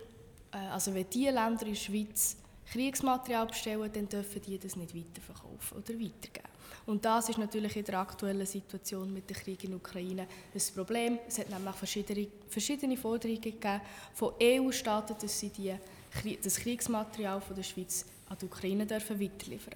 äh, 0.52 0.58
also 0.72 0.94
wenn 0.94 1.10
diese 1.10 1.32
Länder 1.32 1.64
in 1.64 1.74
der 1.74 1.76
Schweiz 1.76 2.38
Kriegsmaterial 2.72 3.48
bestellen, 3.48 3.90
dann 3.94 4.10
dürfen 4.10 4.42
die 4.42 4.58
das 4.58 4.76
nicht 4.76 4.96
weiterverkaufen 4.96 5.78
oder 5.78 5.94
weitergeben. 5.94 6.48
Und 6.86 7.04
das 7.04 7.28
ist 7.30 7.38
natürlich 7.38 7.76
in 7.76 7.84
der 7.84 8.00
aktuellen 8.00 8.46
Situation 8.46 9.14
mit 9.14 9.30
dem 9.30 9.36
Krieg 9.36 9.64
in 9.64 9.72
der 9.72 9.78
Ukraine 9.78 10.28
ein 10.54 10.62
Problem. 10.74 11.20
Es 11.28 11.38
hat 11.38 11.50
nämlich 11.50 11.76
verschiedene, 11.76 12.28
verschiedene 12.48 12.96
Forderungen 12.96 13.42
gegeben 13.42 13.82
von 14.14 14.34
EU-Staaten, 14.42 15.16
dass 15.20 15.40
sie 15.40 15.50
die, 15.50 15.76
das 16.42 16.56
Kriegsmaterial 16.56 17.42
von 17.42 17.56
der 17.56 17.64
Schweiz 17.64 18.06
an 18.30 18.38
die 18.40 18.46
Ukraine 18.46 18.86
dürfen 18.86 19.20
weiterliefern 19.20 19.76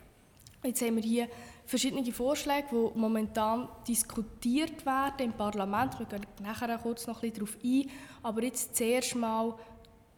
Jetzt 0.64 0.82
haben 0.84 0.96
wir 0.96 1.04
hier 1.04 1.28
verschiedene 1.66 2.12
Vorschläge, 2.14 2.68
die 2.72 3.00
momentan 3.00 3.68
diskutiert 3.88 4.86
werden 4.86 5.26
im 5.26 5.34
Parlament. 5.34 5.98
Wir 5.98 6.06
gehen 6.06 6.26
nachher 6.40 6.78
kurz 6.78 7.08
noch 7.08 7.24
ein 7.24 7.32
bisschen 7.32 7.46
darauf 7.46 7.58
ein. 7.64 7.90
Aber 8.22 8.44
jetzt 8.44 8.76
zuerst 8.76 9.16
mal 9.16 9.58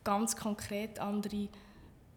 ganz 0.04 0.36
konkret 0.36 1.00
andere 1.00 1.48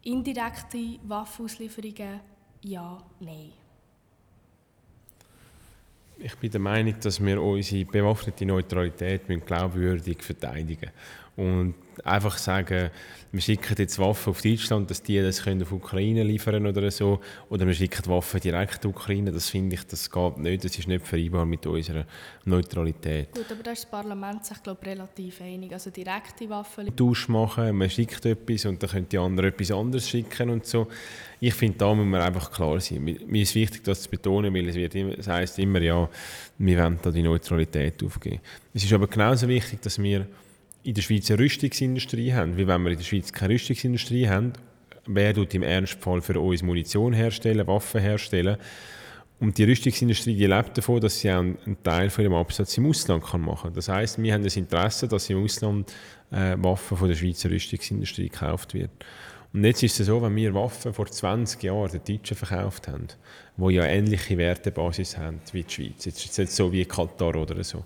indirekte 0.07 0.99
Waffenauslieferungen. 1.03 2.19
Ja, 2.63 2.97
nein. 3.19 3.51
Ich 6.19 6.35
bin 6.35 6.49
der 6.49 6.59
Meinung, 6.59 6.95
dass 6.99 7.23
wir 7.23 7.41
unsere 7.41 7.85
bewaffnete 7.85 8.45
Neutralität 8.45 9.27
glaubwürdig 9.45 10.23
verteidigen 10.23 10.89
müssen. 11.35 11.55
Und 11.55 11.75
einfach 12.03 12.37
sagen, 12.37 12.89
wir 13.31 13.41
schicken 13.41 13.75
jetzt 13.77 13.99
Waffen 13.99 14.31
auf 14.31 14.41
Deutschland, 14.41 14.89
dass 14.89 15.03
die 15.03 15.21
das 15.21 15.43
können 15.43 15.61
auf 15.61 15.71
Ukraine 15.71 16.23
liefern 16.23 16.65
oder 16.65 16.89
so, 16.91 17.19
oder 17.49 17.67
wir 17.67 17.73
schicken 17.73 18.05
Waffen 18.07 18.39
direkt 18.39 18.85
auf 18.85 18.95
Ukraine, 18.95 19.31
das 19.31 19.49
finde 19.49 19.75
ich, 19.75 19.85
das 19.85 20.09
geht 20.09 20.37
nicht, 20.37 20.63
das 20.63 20.77
ist 20.77 20.87
nicht 20.87 21.05
vereinbar 21.05 21.45
mit 21.45 21.65
unserer 21.65 22.05
Neutralität. 22.45 23.31
Gut, 23.33 23.45
aber 23.51 23.63
da 23.63 23.71
ist 23.71 23.83
das 23.83 23.91
Parlament 23.91 24.45
sich 24.45 24.61
glaube 24.63 24.79
ich, 24.81 24.87
relativ 24.89 25.41
einig, 25.41 25.73
also 25.73 25.89
direkte 25.89 26.49
Waffen. 26.49 26.95
Tausch 26.95 27.27
machen, 27.27 27.77
man 27.77 27.89
schickt 27.89 28.25
etwas 28.25 28.65
und 28.65 28.81
dann 28.81 28.89
können 28.89 29.09
die 29.09 29.17
anderen 29.17 29.49
etwas 29.49 29.71
anderes 29.71 30.09
schicken 30.09 30.49
und 30.49 30.65
so. 30.65 30.87
Ich 31.39 31.53
finde, 31.53 31.77
da 31.77 31.93
muss 31.93 32.05
man 32.05 32.21
einfach 32.21 32.51
klar 32.51 32.79
sein. 32.79 33.03
Mir 33.03 33.41
ist 33.41 33.53
wichtig, 33.53 33.83
das 33.83 34.03
zu 34.03 34.09
betonen, 34.09 34.53
weil 34.53 34.69
es, 34.69 34.75
wird 34.75 34.95
immer, 34.95 35.17
es 35.17 35.27
heisst 35.27 35.59
immer, 35.59 35.81
ja, 35.81 36.09
wir 36.57 36.83
wollen 36.83 36.99
da 37.01 37.11
die 37.11 37.21
Neutralität 37.21 38.01
aufgeben. 38.03 38.39
Es 38.73 38.83
ist 38.83 38.93
aber 38.93 39.07
genauso 39.07 39.47
wichtig, 39.47 39.81
dass 39.81 40.01
wir 40.01 40.25
in 40.87 40.93
der 40.93 41.01
Schweiz 41.01 41.29
eine 41.29 41.39
Rüstungsindustrie 41.39 42.31
haben. 42.31 42.55
Wie 42.55 42.65
wenn 42.65 42.81
wir 42.83 42.91
in 42.91 42.97
der 42.97 43.03
Schweiz 43.03 43.33
keine 43.33 43.55
Rüstungsindustrie 43.55 44.29
haben, 44.29 44.53
wer 45.05 45.33
tut 45.33 45.53
im 45.53 45.63
Ernstfall 45.63 46.21
für 46.21 46.39
uns 46.39 46.63
Munition 46.63 47.11
herstellen, 47.11 47.67
Waffen 47.67 47.99
herstellen. 47.99 48.55
Und 49.41 49.57
die 49.57 49.65
Rüstungsindustrie 49.65 50.33
die 50.33 50.45
lebt 50.45 50.77
davon, 50.77 51.01
dass 51.01 51.19
sie 51.19 51.29
auch 51.29 51.39
einen 51.39 51.77
Teil 51.83 52.09
von 52.09 52.23
ihrem 52.23 52.35
Absatz 52.35 52.77
im 52.77 52.85
Ausland 52.85 53.25
kann 53.25 53.41
machen 53.41 53.63
kann. 53.63 53.73
Das 53.73 53.89
heißt, 53.89 54.23
wir 54.23 54.33
haben 54.33 54.45
das 54.45 54.55
Interesse, 54.55 55.09
dass 55.09 55.29
im 55.29 55.43
Ausland 55.43 55.93
äh, 56.31 56.55
Waffen 56.57 56.95
von 56.95 57.09
der 57.09 57.17
Schweizer 57.17 57.51
Rüstungsindustrie 57.51 58.29
gekauft 58.29 58.73
werden. 58.73 58.93
Und 59.51 59.65
jetzt 59.65 59.83
ist 59.83 59.99
es 59.99 60.07
so, 60.07 60.21
wenn 60.21 60.35
wir 60.37 60.53
Waffen 60.53 60.93
vor 60.93 61.07
20 61.07 61.63
Jahren 61.63 61.91
den 61.91 62.17
Deutschen 62.17 62.37
verkauft 62.37 62.87
haben, 62.87 63.07
die 63.57 63.73
ja 63.73 63.83
ähnliche 63.83 64.37
Wertebasis 64.37 65.17
haben 65.17 65.41
wie 65.51 65.63
die 65.63 65.73
Schweiz, 65.73 66.05
jetzt 66.05 66.23
ist 66.23 66.31
es 66.31 66.37
nicht 66.37 66.51
so 66.53 66.71
wie 66.71 66.85
Katar 66.85 67.35
oder 67.35 67.61
so, 67.63 67.83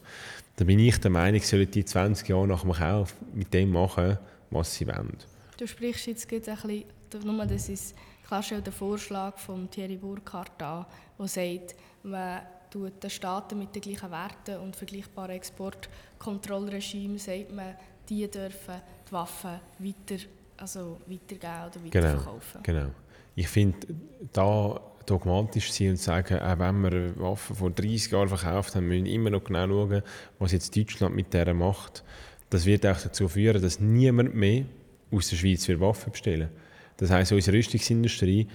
dann 0.55 0.67
bin 0.67 0.79
ich 0.79 0.99
der 0.99 1.11
Meinung, 1.11 1.41
sollen 1.41 1.69
die 1.69 1.85
20 1.85 2.27
Jahre 2.27 2.47
nach 2.47 2.61
dem 2.61 2.73
Kauf 2.73 3.15
mit 3.33 3.53
dem 3.53 3.71
machen, 3.71 4.17
was 4.49 4.75
sie 4.75 4.87
wollen. 4.87 5.17
Du 5.57 5.67
sprichst 5.67 6.07
jetzt 6.07 6.31
ein 6.31 6.39
bisschen, 6.39 6.85
nur 7.23 7.45
das 7.45 7.69
ist 7.69 7.95
klar 8.27 8.43
der 8.61 8.73
Vorschlag 8.73 9.37
von 9.37 9.69
Thierry 9.69 9.97
Burkhardt 9.97 10.61
an, 10.61 10.85
der 11.19 11.27
sagt, 11.27 11.75
man 12.03 12.41
tut 12.69 13.03
den 13.03 13.09
Staaten 13.09 13.59
mit 13.59 13.75
den 13.75 13.81
gleichen 13.81 14.09
Werten 14.09 14.57
und 14.61 14.75
vergleichbaren 14.75 15.31
Exportkontrollregimen, 15.31 17.17
sagt 17.17 17.51
man, 17.51 17.75
die 18.07 18.29
dürfen 18.29 18.81
die 19.07 19.11
Waffen 19.11 19.59
weiter, 19.79 20.23
also 20.57 20.99
weitergeben 21.05 21.67
oder 21.67 21.85
weiterverkaufen. 21.85 22.63
Genau, 22.63 22.79
genau. 22.79 22.91
Ich 23.35 23.47
finde, 23.47 23.87
da 24.33 24.79
dogmatisch 25.11 25.71
sein 25.71 25.91
und 25.91 25.99
sagen, 25.99 26.39
auch 26.39 26.59
wenn 26.59 26.81
wir 26.81 27.19
Waffen 27.19 27.55
vor 27.55 27.69
30 27.69 28.11
Jahren 28.11 28.29
verkauft 28.29 28.75
haben, 28.75 28.87
müssen 28.87 29.05
wir 29.05 29.13
immer 29.13 29.29
noch 29.29 29.43
genau 29.43 29.67
schauen, 29.67 30.01
was 30.39 30.53
jetzt 30.53 30.75
Deutschland 30.75 31.15
mit 31.15 31.33
der 31.33 31.53
macht. 31.53 32.03
Das 32.49 32.65
wird 32.65 32.85
auch 32.85 32.99
dazu 32.99 33.27
führen, 33.27 33.61
dass 33.61 33.79
niemand 33.79 34.33
mehr 34.35 34.65
aus 35.11 35.29
der 35.29 35.35
Schweiz 35.35 35.67
Waffen 35.67 36.11
bestellen 36.11 36.49
Das 36.97 37.09
heißt, 37.09 37.33
unsere 37.33 37.57
Rüstungsindustrie 37.57 38.47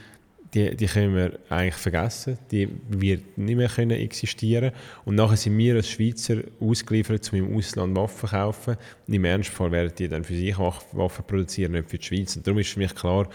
die, 0.55 0.77
die 0.77 0.87
können 0.87 1.15
wir 1.15 1.39
eigentlich 1.49 1.75
vergessen. 1.75 2.39
Die 2.51 2.69
wird 2.89 3.37
nicht 3.37 3.57
mehr 3.57 3.69
können 3.69 3.91
existieren 3.91 4.73
Und 5.05 5.17
nachher 5.17 5.37
sind 5.37 5.57
wir 5.59 5.77
als 5.77 5.91
Schweizer 5.91 6.37
ausgeliefert, 6.61 7.31
um 7.33 7.39
im 7.39 7.57
Ausland 7.57 7.97
Waffen 7.97 8.29
zu 8.29 8.35
kaufen. 8.35 8.77
Und 9.07 9.15
im 9.15 9.25
Ernstfall 9.25 9.71
werden 9.73 9.93
die 9.99 10.09
dann 10.09 10.25
für 10.25 10.35
sich 10.35 10.59
Waffen 10.59 11.25
produzieren, 11.27 11.73
nicht 11.73 11.91
für 11.91 11.99
die 11.99 12.05
Schweiz. 12.05 12.37
Und 12.37 12.47
darum 12.47 12.59
ist 12.61 12.71
für 12.71 12.79
mich 12.79 12.95
klar, 12.95 13.29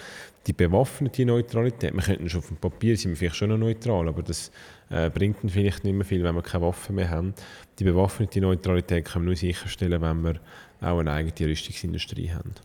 die 0.48 0.54
bewaffnete 0.54 1.26
Neutralität, 1.26 1.94
wir 1.94 2.02
könnten 2.02 2.28
schon 2.30 2.40
auf 2.40 2.48
dem 2.48 2.58
Papier 2.58 2.98
sind 2.98 3.12
wir 3.12 3.18
vielleicht 3.18 3.36
schon 3.36 3.50
noch 3.50 3.58
neutral, 3.58 4.08
aber 4.08 4.24
das 4.24 4.52
äh, 4.90 5.10
bringt 5.10 5.44
dann 5.44 5.52
vielleicht 5.52 5.84
nicht 5.84 5.94
mehr 5.94 6.06
viel, 6.06 6.24
wenn 6.24 6.34
wir 6.34 6.42
keine 6.42 6.66
Waffen 6.66 6.96
mehr 6.96 7.10
haben. 7.10 7.36
Die 7.78 7.84
bewaffnete 7.84 8.42
Neutralität 8.42 9.06
können 9.06 9.26
wir 9.26 9.30
nur 9.30 9.36
sicherstellen, 9.36 10.02
wenn 10.02 10.24
wir 10.24 10.40
auch 10.82 11.00
eine 11.00 11.12
eigene 11.12 11.52
Rüstungsindustrie 11.52 12.32
haben. 12.32 12.56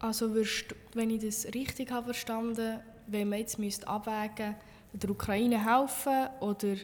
Also 0.00 0.34
würdest, 0.34 0.74
wenn 0.94 1.10
ich 1.10 1.22
das 1.22 1.46
richtig 1.54 1.90
habe 1.90 2.06
verstanden, 2.06 2.80
wenn 3.06 3.28
man 3.28 3.38
jetzt 3.38 3.58
müsste 3.58 3.86
abwägen 3.86 4.56
der 4.92 5.10
Ukraine 5.10 5.64
helfen 5.64 6.28
oder 6.40 6.74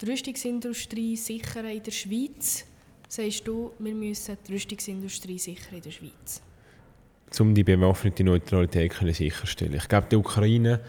die 0.00 0.06
Rüstungsindustrie 0.06 1.16
sichern 1.16 1.66
in 1.66 1.82
der 1.82 1.90
Schweiz, 1.92 2.64
sagst 3.08 3.46
du, 3.46 3.72
wir 3.78 3.94
müssen 3.94 4.36
die 4.46 4.52
Rüstungsindustrie 4.52 5.38
sichern 5.38 5.76
in 5.76 5.82
der 5.82 5.90
Schweiz? 5.90 6.42
Um 7.38 7.54
die 7.54 7.64
bewaffnete 7.64 8.24
Neutralität 8.24 8.92
sicherstellen. 9.14 9.74
Ich 9.74 9.88
glaube, 9.88 10.06
die 10.10 10.16
Ukraine 10.16 10.80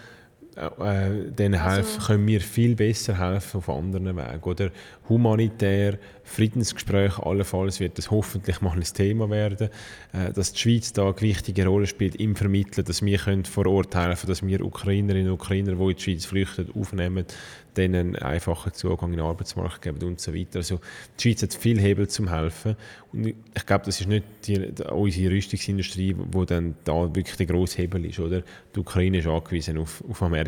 äh, 0.58 1.32
denen 1.32 1.56
also, 1.56 1.78
helfen, 1.78 2.04
können 2.04 2.28
wir 2.28 2.42
viel 2.42 2.76
besser 2.76 3.18
helfen 3.18 3.58
auf 3.58 3.70
anderen 3.70 4.18
Wegen. 4.18 4.44
Oder 4.44 4.72
humanitär, 5.08 5.98
Friedensgespräche, 6.24 7.26
allenfalls 7.26 7.80
wird 7.80 7.98
das 7.98 8.12
hoffentlich 8.12 8.60
mal 8.62 8.74
ein 8.74 8.84
Thema 8.84 9.30
werden, 9.30 9.70
äh, 10.14 10.34
dass 10.34 10.54
die 10.54 10.60
Schweiz 10.60 10.92
da 10.94 11.10
eine 11.10 11.22
wichtige 11.22 11.66
Rolle 11.68 11.88
spielt 11.88 12.16
im 12.16 12.36
Vermitteln, 12.36 12.86
dass 12.86 13.02
wir 13.02 13.18
können 13.18 13.46
vor 13.46 13.66
Ort 13.68 13.96
helfen 13.96 14.28
dass 14.28 14.46
wir 14.46 14.64
Ukrainerinnen 14.64 15.28
und 15.28 15.36
Ukrainer, 15.36 15.76
die 15.76 15.84
in 15.84 15.96
die 15.96 16.02
Schweiz 16.02 16.26
flüchten, 16.26 16.70
aufnehmen, 16.80 17.26
denen 17.78 18.16
einfachen 18.16 18.74
Zugang 18.74 19.12
in 19.12 19.18
den 19.18 19.26
Arbeitsmarkt 19.26 19.82
geben 19.82 20.02
und 20.04 20.20
so 20.20 20.34
weiter. 20.34 20.58
Also 20.58 20.80
die 21.18 21.22
Schweiz 21.22 21.44
hat 21.44 21.54
viel 21.54 21.80
Hebel 21.80 22.08
zum 22.08 22.30
helfen 22.30 22.76
und 23.14 23.28
ich 23.28 23.66
glaube, 23.66 23.86
das 23.86 24.02
ist 24.02 24.08
nicht 24.08 24.26
die, 24.46 24.60
unsere 24.92 25.32
Rüstungsindustrie, 25.32 26.16
wo 26.32 26.44
dann 26.44 26.76
da 26.84 27.16
wirklich 27.16 27.38
der 27.38 27.46
grosse 27.46 27.78
Hebel 27.78 28.06
ist, 28.06 28.20
oder? 28.20 28.44
Die 28.76 28.80
Ukraine 28.80 29.20
ist 29.20 29.28
angewiesen 29.28 29.78
auf, 29.78 30.04
auf 30.10 30.22
Amerika, 30.22 30.47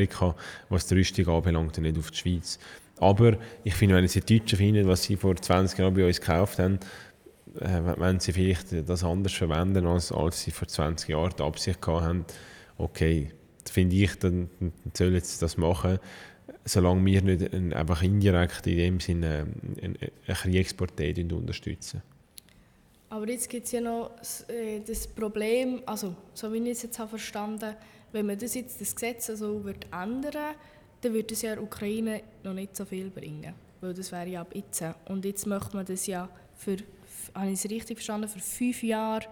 was 0.69 0.87
die 0.87 0.95
Rüstung 0.95 1.27
anbelangt 1.27 1.77
und 1.77 1.83
nicht 1.83 1.97
auf 1.97 2.11
die 2.11 2.17
Schweiz. 2.17 2.59
Aber 2.97 3.37
ich 3.63 3.73
finde, 3.75 3.95
wenn 3.95 4.03
jetzt 4.03 4.15
die 4.15 4.39
Deutschen 4.39 4.57
finden, 4.57 4.87
was 4.87 5.03
sie 5.03 5.15
vor 5.15 5.35
20 5.35 5.79
Jahren 5.79 5.93
bei 5.93 6.05
uns 6.05 6.19
gekauft 6.19 6.59
haben, 6.59 6.79
äh, 7.59 7.81
wenn 7.97 8.19
sie 8.19 8.33
vielleicht 8.33 8.87
das 8.87 9.03
anders 9.03 9.33
verwenden, 9.33 9.85
als, 9.87 10.11
als 10.11 10.43
sie 10.43 10.51
vor 10.51 10.67
20 10.67 11.09
Jahren 11.09 11.33
die 11.37 11.43
Absicht 11.43 11.85
hatten, 11.87 12.25
okay, 12.77 13.31
finde 13.69 13.95
ich, 13.95 14.15
dann, 14.19 14.49
dann 14.59 14.73
sollen 14.93 15.19
sie 15.21 15.39
das 15.39 15.57
machen, 15.57 15.99
solange 16.65 17.05
wir 17.05 17.21
nicht 17.21 17.53
ein, 17.53 17.73
einfach 17.73 18.03
indirekt 18.03 18.67
in 18.67 18.77
dem 18.77 18.99
Sinne 18.99 19.47
einen, 19.81 19.97
einen 20.27 20.35
Kriegspartei 20.35 21.15
unterstützen. 21.31 22.01
Aber 23.09 23.27
jetzt 23.27 23.49
gibt 23.49 23.65
es 23.65 23.71
ja 23.71 23.81
noch 23.81 24.11
das, 24.19 24.47
äh, 24.49 24.81
das 24.85 25.07
Problem, 25.07 25.81
also 25.85 26.15
so 26.33 26.51
wie 26.53 26.59
ich 26.59 26.69
es 26.69 26.83
jetzt 26.83 26.99
habe 26.99 27.09
verstanden 27.09 27.75
wenn 28.11 28.25
man 28.25 28.37
das 28.37 28.55
jetzt 28.55 28.81
das 28.81 28.95
Gesetz 28.95 29.27
so 29.27 29.63
wird 29.63 29.85
ändern 29.91 30.55
dann 31.01 31.13
würde 31.13 31.33
es 31.33 31.41
ja 31.41 31.55
der 31.55 31.63
Ukraine 31.63 32.21
noch 32.43 32.53
nicht 32.53 32.75
so 32.75 32.85
viel 32.85 33.09
bringen. 33.09 33.53
Weil 33.81 33.93
das 33.93 34.11
wäre 34.11 34.27
ja 34.27 34.41
ab 34.41 34.53
jetzt. 34.53 34.83
Und 35.07 35.23
jetzt 35.25 35.47
möchte 35.47 35.75
man 35.75 35.85
das 35.85 36.05
ja 36.07 36.29
für, 36.55 36.77
habe 37.33 37.47
ich 37.47 37.63
es 37.63 37.69
richtig 37.69 37.97
verstanden, 37.97 38.27
für 38.27 38.39
fünf 38.39 38.83
Jahre 38.83 39.25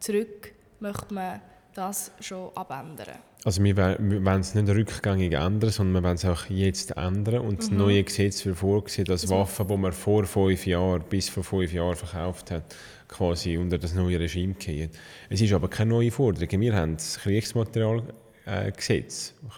zurück 0.00 0.52
möchte 0.80 1.14
man 1.14 1.40
das 1.74 2.10
schon 2.20 2.50
abändern. 2.56 3.18
Also 3.44 3.62
wir 3.64 3.76
wollen 3.76 4.40
es 4.40 4.54
nicht 4.54 4.68
rückgängig 4.68 5.32
ändern, 5.32 5.70
sondern 5.70 6.02
wir 6.02 6.08
wollen 6.08 6.16
es 6.16 6.24
auch 6.24 6.46
jetzt 6.46 6.96
ändern. 6.96 7.40
Und 7.40 7.60
das 7.60 7.70
mhm. 7.70 7.78
neue 7.78 8.02
Gesetz 8.04 8.44
wird 8.44 8.56
vorgesehen, 8.56 9.04
dass 9.04 9.22
also 9.22 9.36
Waffen, 9.36 9.66
die 9.68 9.76
man 9.76 9.92
vor 9.92 10.24
fünf 10.24 10.66
Jahren 10.66 11.02
bis 11.08 11.28
vor 11.28 11.42
fünf 11.42 11.72
Jahren 11.72 11.96
verkauft 11.96 12.50
hat, 12.50 12.76
quasi 13.08 13.56
unter 13.56 13.78
das 13.78 13.94
neue 13.94 14.18
Regime 14.18 14.54
gehen. 14.54 14.90
Es 15.28 15.40
ist 15.40 15.52
aber 15.52 15.68
keine 15.68 15.90
neue 15.90 16.10
Forderung. 16.10 16.60
Wir 16.60 16.74
haben 16.74 16.96
das 16.96 17.18
Kriegsmaterialgesetz 17.18 18.21
äh, 18.46 18.72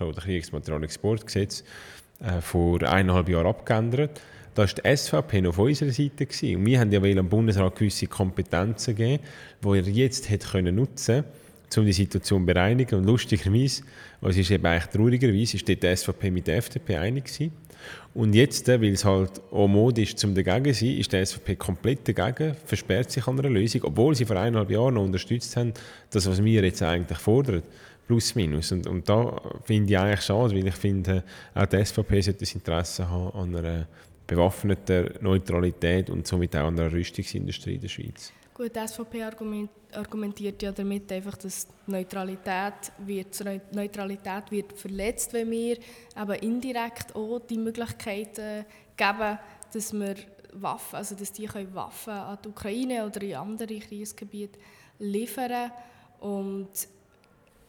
oder 0.00 0.20
Kriegsmaterialexportgesetz 0.20 1.64
äh, 2.20 2.40
vor 2.40 2.82
eineinhalb 2.82 3.28
Jahren 3.28 3.46
abgeändert. 3.46 4.20
Da 4.54 4.62
war 4.62 4.68
die 4.68 4.96
SVP 4.96 5.40
noch 5.42 5.50
auf 5.50 5.58
unserer 5.58 5.90
Seite. 5.90 6.28
Und 6.56 6.66
wir 6.66 6.78
haben 6.78 6.92
ja 6.92 7.00
am 7.00 7.28
Bundesrat 7.28 7.74
gewisse 7.76 8.06
Kompetenzen 8.06 8.94
gegeben, 8.94 9.22
die 9.64 9.68
er 9.68 9.88
jetzt 9.88 10.30
hätte 10.30 10.46
können 10.46 10.76
nutzen 10.76 11.24
konnte 11.24 11.80
um 11.80 11.86
die 11.86 11.92
Situation 11.92 12.42
zu 12.42 12.46
bereinigen. 12.46 12.96
Und 12.96 13.04
lustigerweise, 13.04 13.82
also 14.20 14.38
ist 14.38 14.50
eben 14.50 14.64
eigentlich 14.64 14.86
traurigerweise, 14.86 15.56
ist 15.56 15.66
die 15.66 15.96
SVP 15.96 16.30
mit 16.30 16.46
der 16.46 16.58
FDP 16.58 16.96
einig 16.96 17.24
gewesen. 17.24 17.52
Und 18.14 18.34
jetzt, 18.34 18.68
äh, 18.68 18.80
weil 18.80 18.92
es 18.92 19.04
halt 19.04 19.42
auch 19.50 19.68
modisch 19.68 20.14
zum 20.14 20.34
dagegen 20.34 20.72
sein, 20.72 20.96
ist 20.96 21.12
die 21.12 21.24
SVP 21.24 21.56
komplett 21.56 22.08
dagegen, 22.08 22.54
versperrt 22.64 23.10
sich 23.10 23.26
an 23.26 23.38
einer 23.38 23.50
Lösung, 23.50 23.82
obwohl 23.84 24.14
sie 24.14 24.24
vor 24.24 24.36
eineinhalb 24.36 24.70
Jahren 24.70 24.94
noch 24.94 25.02
unterstützt 25.02 25.56
haben, 25.56 25.74
das, 26.10 26.26
was 26.26 26.42
wir 26.42 26.62
jetzt 26.62 26.82
eigentlich 26.82 27.18
fordern. 27.18 27.62
Plus, 28.06 28.34
minus. 28.34 28.72
Und, 28.72 28.86
und 28.86 29.08
da 29.08 29.40
finde 29.64 29.92
ich 29.92 29.98
eigentlich 29.98 30.20
schade, 30.20 30.54
weil 30.54 30.66
ich 30.66 30.74
finde, 30.74 31.24
auch 31.54 31.66
die 31.66 31.84
SVP 31.84 32.20
sollte 32.20 32.40
das 32.40 32.54
Interesse 32.54 33.08
haben 33.08 33.32
an 33.32 33.56
einer 33.56 33.86
bewaffneten 34.26 35.10
Neutralität 35.20 36.10
und 36.10 36.26
somit 36.26 36.54
auch 36.56 36.66
an 36.66 36.78
einer 36.78 36.92
Rüstungsindustrie 36.92 37.74
in 37.74 37.80
der 37.80 37.88
Schweiz. 37.88 38.32
Gut, 38.54 38.70
die 38.76 38.86
SVP 38.86 39.22
argumentiert 39.92 40.62
ja 40.62 40.70
damit 40.70 41.10
einfach, 41.10 41.36
dass 41.36 41.66
die 41.66 41.90
Neutralität 41.90 42.92
wird, 42.98 43.74
Neutralität 43.74 44.50
wird 44.50 44.72
verletzt, 44.74 45.32
wenn 45.32 45.50
wir 45.50 45.78
aber 46.14 46.40
indirekt 46.40 47.16
auch 47.16 47.40
die 47.40 47.58
Möglichkeiten 47.58 48.64
geben, 48.96 49.38
dass 49.72 49.92
wir 49.92 50.14
Waffen, 50.52 50.96
also 50.96 51.16
dass 51.16 51.32
die 51.32 51.46
können 51.46 51.74
Waffen 51.74 52.12
an 52.12 52.38
die 52.44 52.48
Ukraine 52.48 53.04
oder 53.04 53.22
in 53.22 53.34
andere 53.34 53.78
Kriegsgebiete 53.80 54.58
liefern 55.00 55.72
und 56.20 56.68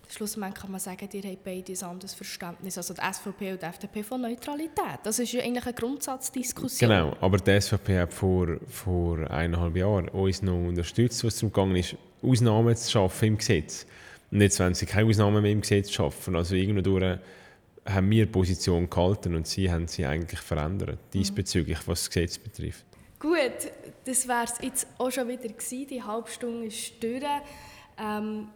schlussendlich 0.10 0.56
kann 0.56 0.72
man 0.72 0.80
sagen, 0.80 1.08
ihr 1.12 1.24
habt 1.24 1.44
beide 1.44 1.74
ein 1.74 1.84
anderes 1.84 2.14
Verständnis, 2.14 2.78
also 2.78 2.94
die 2.94 3.02
SVP 3.02 3.54
und 3.54 3.62
die 3.62 3.66
FDP 3.66 4.04
von 4.04 4.22
Neutralität. 4.22 5.00
Das 5.04 5.20
ist 5.20 5.32
ja 5.32 5.42
eigentlich 5.44 5.66
eine 5.66 5.74
Grundsatzdiskussion. 5.74 6.90
Genau, 6.90 7.16
aber 7.22 7.38
die 7.38 7.60
SVP 7.60 8.00
hat 8.00 8.14
vor, 8.14 8.58
vor 8.68 9.20
eineinhalb 9.30 9.76
Jahren 9.76 10.10
uns 10.10 10.42
noch 10.42 10.54
unterstützt, 10.54 11.24
was 11.24 11.36
darum 11.36 11.52
gegangen 11.52 11.76
ist, 11.76 11.96
Ausnahmen 12.22 12.76
zu 12.76 12.92
schaffen 12.92 13.28
im 13.28 13.38
Gesetz. 13.38 13.86
Und 14.32 14.42
jetzt 14.42 14.60
wollen 14.60 14.74
sie 14.74 14.86
keine 14.86 15.10
Ausnahmen 15.10 15.42
mehr 15.42 15.52
im 15.52 15.62
Gesetz 15.62 15.92
schaffen. 15.92 16.36
Also 16.36 16.56
irgendwo 16.56 17.00
haben 17.86 18.10
wir 18.10 18.26
Position 18.26 18.90
gehalten 18.90 19.36
und 19.36 19.48
sie 19.48 19.72
haben 19.72 19.88
sie 19.88 20.06
eigentlich 20.06 20.40
verändert, 20.40 20.98
diesbezüglich, 21.14 21.78
was 21.86 22.02
das 22.02 22.10
Gesetz 22.10 22.38
betrifft. 22.38 22.86
Gut, 23.20 23.72
das 24.06 24.28
wäre 24.28 24.44
es 24.44 24.54
jetzt 24.62 24.88
auch 24.98 25.12
schon 25.12 25.28
wieder 25.28 25.48
gewesen. 25.48 25.88
Die 25.88 26.04
halbe 26.04 26.30
Stunde 26.30 26.68
ist 26.68 27.02
durch. 27.02 27.24
Ähm, 27.98 28.48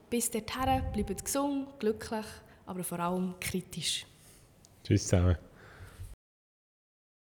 Bis 0.09 0.29
dahin, 0.29 0.83
bleibt 0.93 1.25
gesund, 1.25 1.67
glücklich, 1.79 2.25
aber 2.65 2.83
vor 2.83 2.99
allem 2.99 3.33
kritisch. 3.39 4.05
Tschüss 4.83 5.07
zusammen. 5.07 5.37